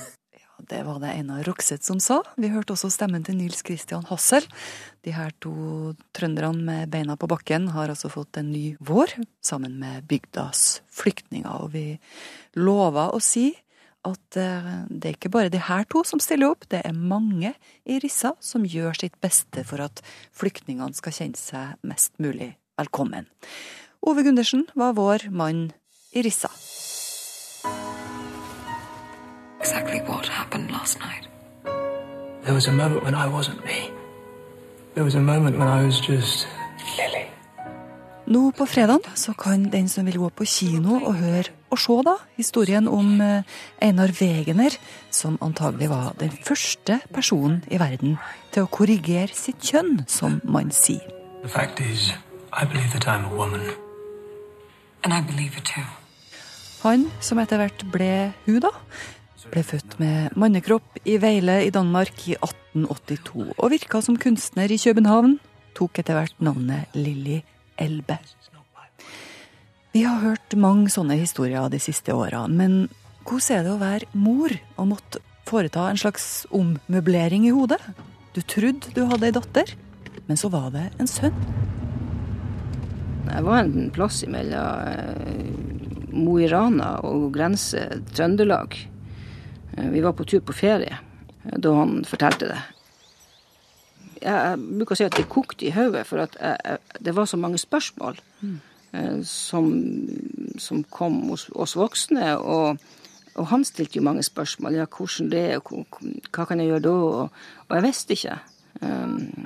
[0.65, 2.23] Det var det Einar Rokseth som sa.
[2.35, 4.45] Vi hørte også stemmen til Nils Christian Hassel.
[5.05, 9.13] De her to trønderne med beina på bakken har altså fått en ny vår
[9.45, 11.61] sammen med bygdas flyktninger.
[11.61, 11.85] Og vi
[12.57, 13.51] lover å si
[14.07, 17.53] at eh, det er ikke bare de her to som stiller opp, det er mange
[17.85, 20.01] i Rissa som gjør sitt beste for at
[20.37, 23.29] flyktningene skal kjenne seg mest mulig velkommen.
[24.07, 25.67] Ove Gundersen var vår mann
[26.15, 26.51] i Rissa.
[29.67, 31.27] Exactly what happened last night.
[32.43, 33.91] There was a moment when I wasn't me.
[34.93, 36.47] There was a moment when I was just
[36.97, 37.25] Lily.
[38.25, 41.97] Nå på fredag så kan den som vil gå på kino og høre og se
[42.05, 43.43] da, historien om eh,
[43.81, 44.71] Einar Wegener,
[45.11, 48.15] som antagelig var den første personen i verden
[48.51, 51.03] til å korrigere sitt kjønn, som man sier.
[51.43, 52.13] The fact is,
[52.53, 53.67] I believe that I'm a woman.
[55.03, 55.83] And I believe it too.
[56.85, 58.69] Han som etter hvert ble hun, da,
[59.51, 64.79] ble født med mannekropp i Veile i Danmark i 1882 og virka som kunstner i
[64.81, 65.37] København.
[65.77, 67.41] Tok etter hvert navnet Lilly
[67.77, 68.17] Elbe.
[69.93, 72.87] Vi har hørt mange sånne historier de siste åra, men
[73.27, 77.79] hvordan er det å være mor og måtte foreta en slags ommøblering i hodet?
[78.35, 79.71] Du trodde du hadde ei datter,
[80.27, 81.39] men så var det en sønn.
[83.27, 87.81] Jeg var en plass mellom eh, Mo i Rana og grense
[88.13, 88.77] Trøndelag.
[89.77, 92.59] Eh, Vi var på tur på ferie eh, da han fortalte det.
[94.21, 97.37] Jeg, bruker å si at det kokte i hodet, for jeg, jeg, det var så
[97.37, 98.55] mange spørsmål mm.
[99.29, 99.67] som,
[100.57, 102.31] som kom hos oss voksne.
[102.41, 102.81] Og,
[103.37, 104.79] og han stilte jo mange spørsmål.
[104.79, 106.95] Ja, hvordan det er, hva- kan jeg gjøre da?
[106.97, 107.37] Og,
[107.69, 108.39] og jeg visste ikke.
[108.81, 109.45] Um,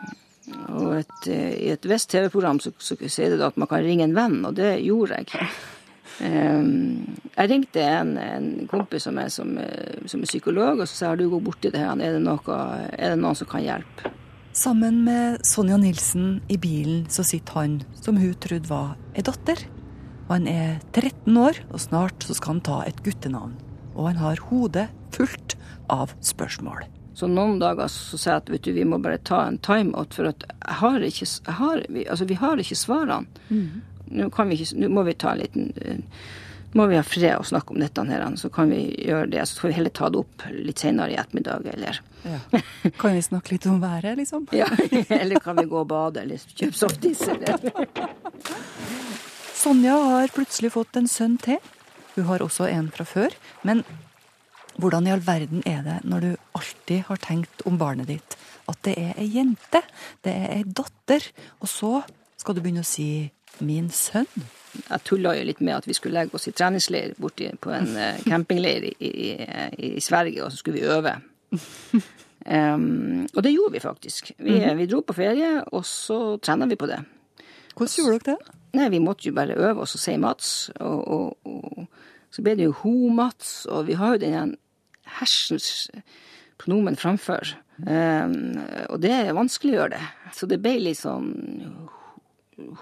[0.72, 4.08] og et, eh, I et visst TV-program så, så sier det at man kan ringe
[4.08, 5.52] en venn, og det gjorde jeg.
[6.22, 10.94] Um, jeg ringte en, en kompis som er, som, er- som er psykolog, og så
[10.94, 12.58] sa jeg, har du gått borti det her, er det, noe,
[12.94, 14.12] er det noen som kan hjelpe?
[14.54, 19.64] Sammen med Sonja Nilsen i bilen så sitter han som hun trodde var ei datter.
[20.30, 23.56] Han er 13 år, og snart så skal han ta et guttenavn.
[23.96, 25.56] Og han har hodet fullt
[25.92, 26.84] av spørsmål.
[27.16, 30.14] Så noen dager så sier jeg at vet du, vi må bare ta en timeout,
[30.16, 33.26] for at jeg har ikke, jeg har, vi, altså, vi har ikke svarene.
[34.12, 36.00] Nå, vi ikke, nå må vi ta en liten eh,
[36.74, 39.42] må vi ha fred og snakke om dette, her, så kan vi gjøre det.
[39.50, 42.38] Så får vi heller ta det opp litt senere i ettermiddag, eller Ja.
[43.02, 44.46] Kan vi snakke litt om været, liksom?
[44.56, 44.68] Ja,
[45.10, 47.58] eller kan vi gå og bade, eller kjøpe softis, eller
[49.62, 51.60] Sonja har plutselig fått en sønn til.
[52.16, 53.34] Hun har også en fra før.
[53.68, 53.84] Men
[54.82, 58.38] hvordan i all verden er det når du alltid har tenkt om barnet ditt
[58.72, 59.82] at det er ei jente,
[60.24, 61.26] det er ei datter,
[61.60, 61.92] og så
[62.40, 63.28] skal du begynne å si
[63.62, 64.28] 'min sønn'?
[64.90, 67.96] Jeg tulla jo litt med at vi skulle legge oss i treningsleir borti på en
[67.98, 71.16] eh, campingleir i, i, i Sverige, og så skulle vi øve.
[72.42, 74.32] Um, og det gjorde vi faktisk.
[74.40, 74.78] Vi, Mhm.
[74.78, 76.98] vi dro på ferie, og så trena vi på det.
[77.76, 78.38] Hvordan gjorde dere det?
[78.74, 80.72] Nei, Vi måtte jo bare øve oss og si Mats.
[80.80, 81.88] Og, og, og
[82.32, 84.56] så ble det jo ho-Mats, og vi har jo den her
[85.20, 85.92] hersens
[86.58, 87.54] pronomen framfor.
[87.88, 88.58] Um,
[88.90, 89.12] og det
[89.78, 90.02] gjøre det.
[90.34, 91.81] Så det ble sånn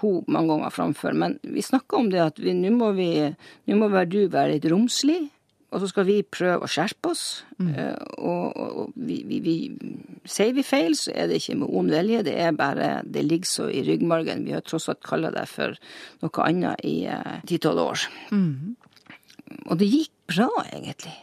[0.00, 1.16] hun mange ganger framfor.
[1.16, 5.28] Men vi snakka om det at nå må må du være litt romslig.
[5.70, 7.44] Og så skal vi prøve å skjerpe oss.
[7.62, 9.54] Eh, og og, og vi, vi, vi,
[10.26, 12.24] sier vi feil, så er det ikke med ond vilje.
[12.26, 14.44] Det er bare Det ligger så i ryggmargen.
[14.48, 15.78] Vi har tross alt kalla det for
[16.24, 17.06] noe annet i
[17.46, 18.06] ti-tolv år.
[18.34, 18.74] Mm.
[19.68, 21.14] Og det gikk bra, egentlig.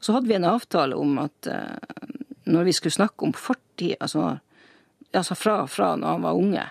[0.00, 2.04] Så hadde vi en avtale om at eh,
[2.52, 4.36] når vi skulle snakke om fortid, altså,
[5.12, 6.66] altså fra, fra når han var unge,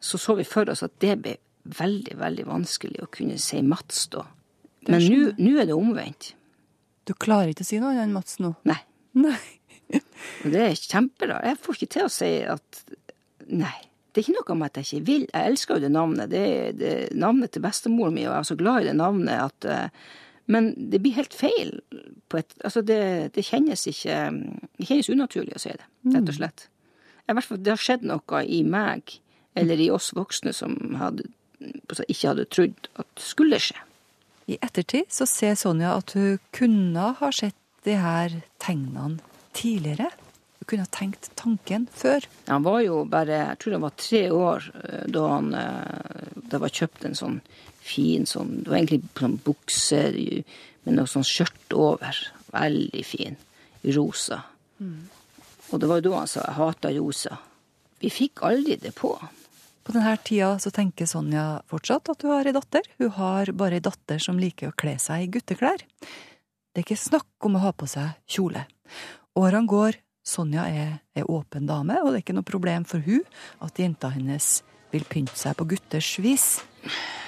[0.00, 1.36] så så vi for oss at det ble
[1.66, 4.26] veldig, veldig vanskelig å kunne si Mats da.
[4.86, 5.02] Men
[5.38, 6.34] nå er det omvendt.
[7.06, 8.52] Du klarer ikke å si noe annet enn Mats nå?
[8.66, 8.78] Nei.
[9.26, 9.40] Nei.
[10.42, 11.40] Det er kjempebra.
[11.46, 12.80] Jeg får ikke til å si at
[13.46, 13.76] Nei.
[14.10, 15.24] Det er ikke noe med at jeg ikke vil.
[15.28, 16.30] Jeg elsker jo det navnet.
[16.32, 19.42] Det er det navnet til bestemoren min, og jeg er så glad i det navnet
[19.42, 20.06] at eh,
[20.46, 21.74] Men det blir helt feil.
[22.30, 24.16] På et, altså det, det kjennes ikke
[24.78, 26.66] Det kjennes unaturlig å si det, rett og slett.
[27.26, 29.18] I hvert fall, det har skjedd noe i meg,
[29.56, 31.26] eller i oss voksne, som hadde,
[32.06, 33.78] ikke hadde trodd at skulle skje.
[34.46, 39.18] I ettertid så ser Sonja at hun kunne ha sett de her tegnene
[39.56, 40.12] tidligere.
[40.60, 42.26] Hun kunne ha tenkt tanken før.
[42.46, 46.60] Han var jo bare, jeg tror han var tre år eh, da han eh, Det
[46.62, 47.40] var kjøpt en sånn
[47.86, 50.02] fin sånn Det var egentlig sånn bukse
[50.86, 52.18] med noe sånn skjørt over.
[52.54, 53.38] Veldig fin.
[53.82, 54.40] I rosa.
[55.70, 57.38] Og det var jo da han sa 'jeg hater rosa'.
[58.00, 59.18] Vi fikk aldri det på.
[59.86, 62.86] På denne tida så tenker Sonja fortsatt at hun har ei datter.
[62.98, 65.78] Hun har bare ei datter som liker å kle seg i gutteklær.
[65.78, 68.64] Det er ikke snakk om å ha på seg kjole.
[69.38, 73.22] Årene går, Sonja er ei åpen dame, og det er ikke noe problem for hun
[73.62, 74.56] at jenta hennes
[74.90, 76.48] vil pynte seg på gutters vis.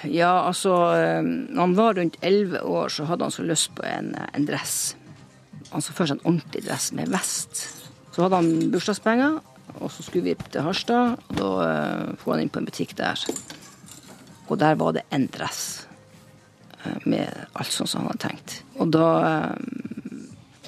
[0.02, 3.86] Ja, altså eh, Når han var rundt elleve år, så hadde han så lyst på
[3.86, 4.96] en, en dress.
[5.70, 7.62] Han så for en ordentlig dress med vest.
[8.14, 9.38] Så hadde han bursdagspenger,
[9.80, 11.18] og så skulle vi til Harstad.
[11.28, 11.50] og Da
[12.20, 13.20] for han inn på en butikk der.
[14.48, 15.86] Og der var det en dress
[16.84, 18.60] eh, med alt sånn som han hadde tenkt.
[18.80, 19.56] Og da eh,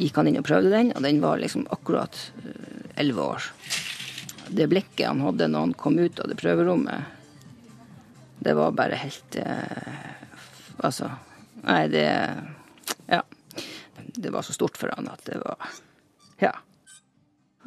[0.01, 2.19] gikk han inn og prøvde den, og den var liksom akkurat
[3.01, 3.49] elleve år.
[4.51, 7.17] Det blikket han hadde når han kom ut av det prøverommet,
[8.41, 10.07] det var bare helt eh,
[10.81, 11.11] Altså,
[11.67, 12.07] nei, det
[13.11, 13.21] Ja.
[14.17, 15.61] Det var så stort for han at det var
[16.41, 16.55] Ja.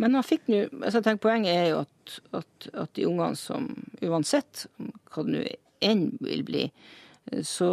[0.02, 3.68] Men han fikk nå altså tenker Poenget er jo at, at, at de ungene som
[4.02, 4.66] uansett
[5.14, 5.44] hva det nå
[5.84, 6.64] enn vil bli,
[7.44, 7.70] så,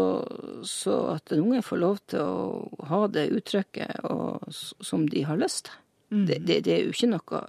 [0.66, 5.40] så at en unge får lov til å ha det uttrykket og, som de har
[5.40, 5.78] lyst til,
[6.10, 6.26] Mm.
[6.26, 7.40] det, det, det er jo ikke noe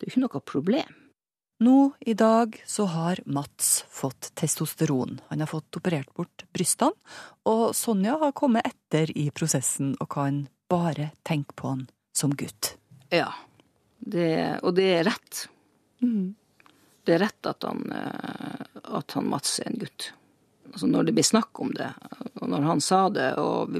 [0.00, 0.94] det er ikke noe problem.
[1.60, 5.20] Nå i dag så har Mats fått testosteron.
[5.28, 6.96] Han har fått operert bort brystene,
[7.44, 11.84] og Sonja har kommet etter i prosessen og kan bare tenke på han
[12.16, 12.74] som gutt.
[13.12, 13.28] Ja.
[13.98, 15.46] Det, og det er rett.
[17.04, 20.10] Det er rett at han, eh, at han Mats er en gutt.
[20.72, 21.90] Altså når det blir snakk om det,
[22.40, 23.76] og når han sa det, og,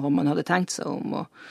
[0.00, 1.42] og man hadde tenkt seg om, og,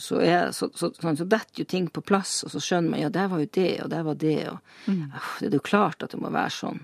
[0.00, 3.02] så, er, så, så, sånn, så detter jo ting på plass, og så skjønner man
[3.02, 4.58] ja, der var jo det, og der var det, og
[4.88, 5.10] Mm.
[5.12, 6.78] uff, det er jo klart at det må være sånn.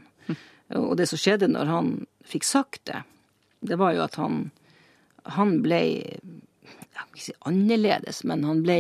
[0.77, 1.91] Og det som skjedde når han
[2.27, 2.99] fikk sagt det,
[3.63, 4.51] det var jo at han,
[5.39, 8.77] han ble jeg kan ikke si annerledes, men han ble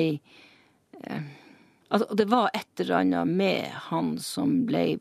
[1.06, 1.22] eh,
[1.88, 4.98] altså, Det var et eller annet med han som ble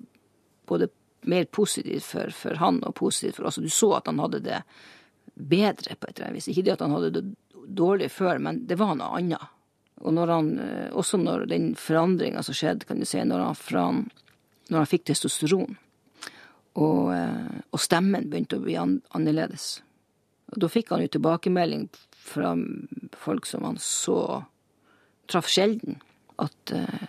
[0.65, 0.89] både
[1.25, 3.61] mer positivt for, for han og positivt for oss.
[3.61, 4.61] Du så at han hadde det
[5.35, 6.49] bedre på et eller annet vis.
[6.53, 7.25] Ikke det at han hadde det
[7.65, 9.51] dårlig før, men det var noe annet.
[10.03, 13.57] Og når han, eh, også når den forandringa som skjedde, kan du si, når han,
[13.71, 14.01] han,
[14.69, 15.77] når han fikk testosteron,
[16.75, 19.79] og, eh, og stemmen begynte å bli annerledes.
[20.53, 21.87] Og da fikk han jo tilbakemelding
[22.25, 22.53] fra
[23.17, 24.43] folk som han så
[25.31, 26.01] traff sjelden,
[26.41, 27.05] at eh,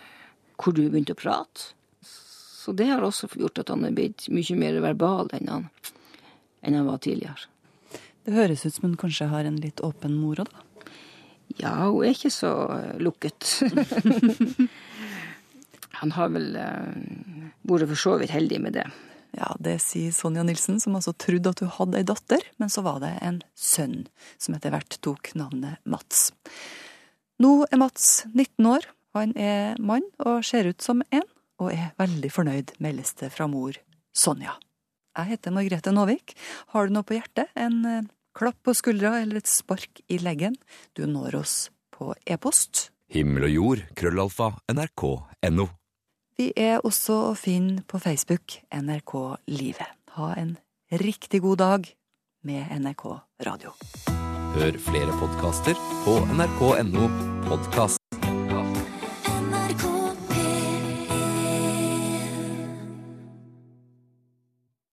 [0.57, 1.73] hvor du begynte å prate.
[2.01, 5.67] Så det har også gjort at han er blitt mye mer verbal enn han,
[6.61, 7.47] enn han var tidligere.
[8.27, 10.63] Det høres ut som hun kanskje har en litt åpen mor òg, da.
[11.57, 13.47] Ja, hun er ikke så eh, lukket.
[15.97, 18.83] Han har vel eh, vært for så vidt heldig med det.
[19.37, 22.83] Ja, det sier Sonja Nilsen, som altså trodde at hun hadde ei datter, men så
[22.85, 24.05] var det en sønn,
[24.41, 26.29] som etter hvert tok navnet Mats.
[27.41, 28.87] Nå er Mats 19 år,
[29.21, 31.25] han er mann og ser ut som en,
[31.61, 33.77] og er veldig fornøyd, meldes det fra mor
[34.17, 34.57] Sonja.
[35.17, 36.35] Jeg heter Margrethe Nåvik.
[36.73, 38.05] Har du noe på hjertet, en eh,
[38.37, 40.57] klapp på skuldra eller et spark i leggen,
[40.93, 41.55] du når oss
[41.93, 42.91] på e-post.
[43.13, 45.67] Himmel og jord, krøllalfa, nrk.no.
[46.37, 49.13] Vi er også å finne på Facebook NRK
[49.49, 49.89] Livet.
[50.17, 50.57] Ha en
[51.01, 51.89] riktig god dag
[52.45, 53.05] med NRK
[53.47, 53.73] Radio.
[54.57, 57.09] Hør flere podkaster på nrk.no
[57.49, 58.06] podkast.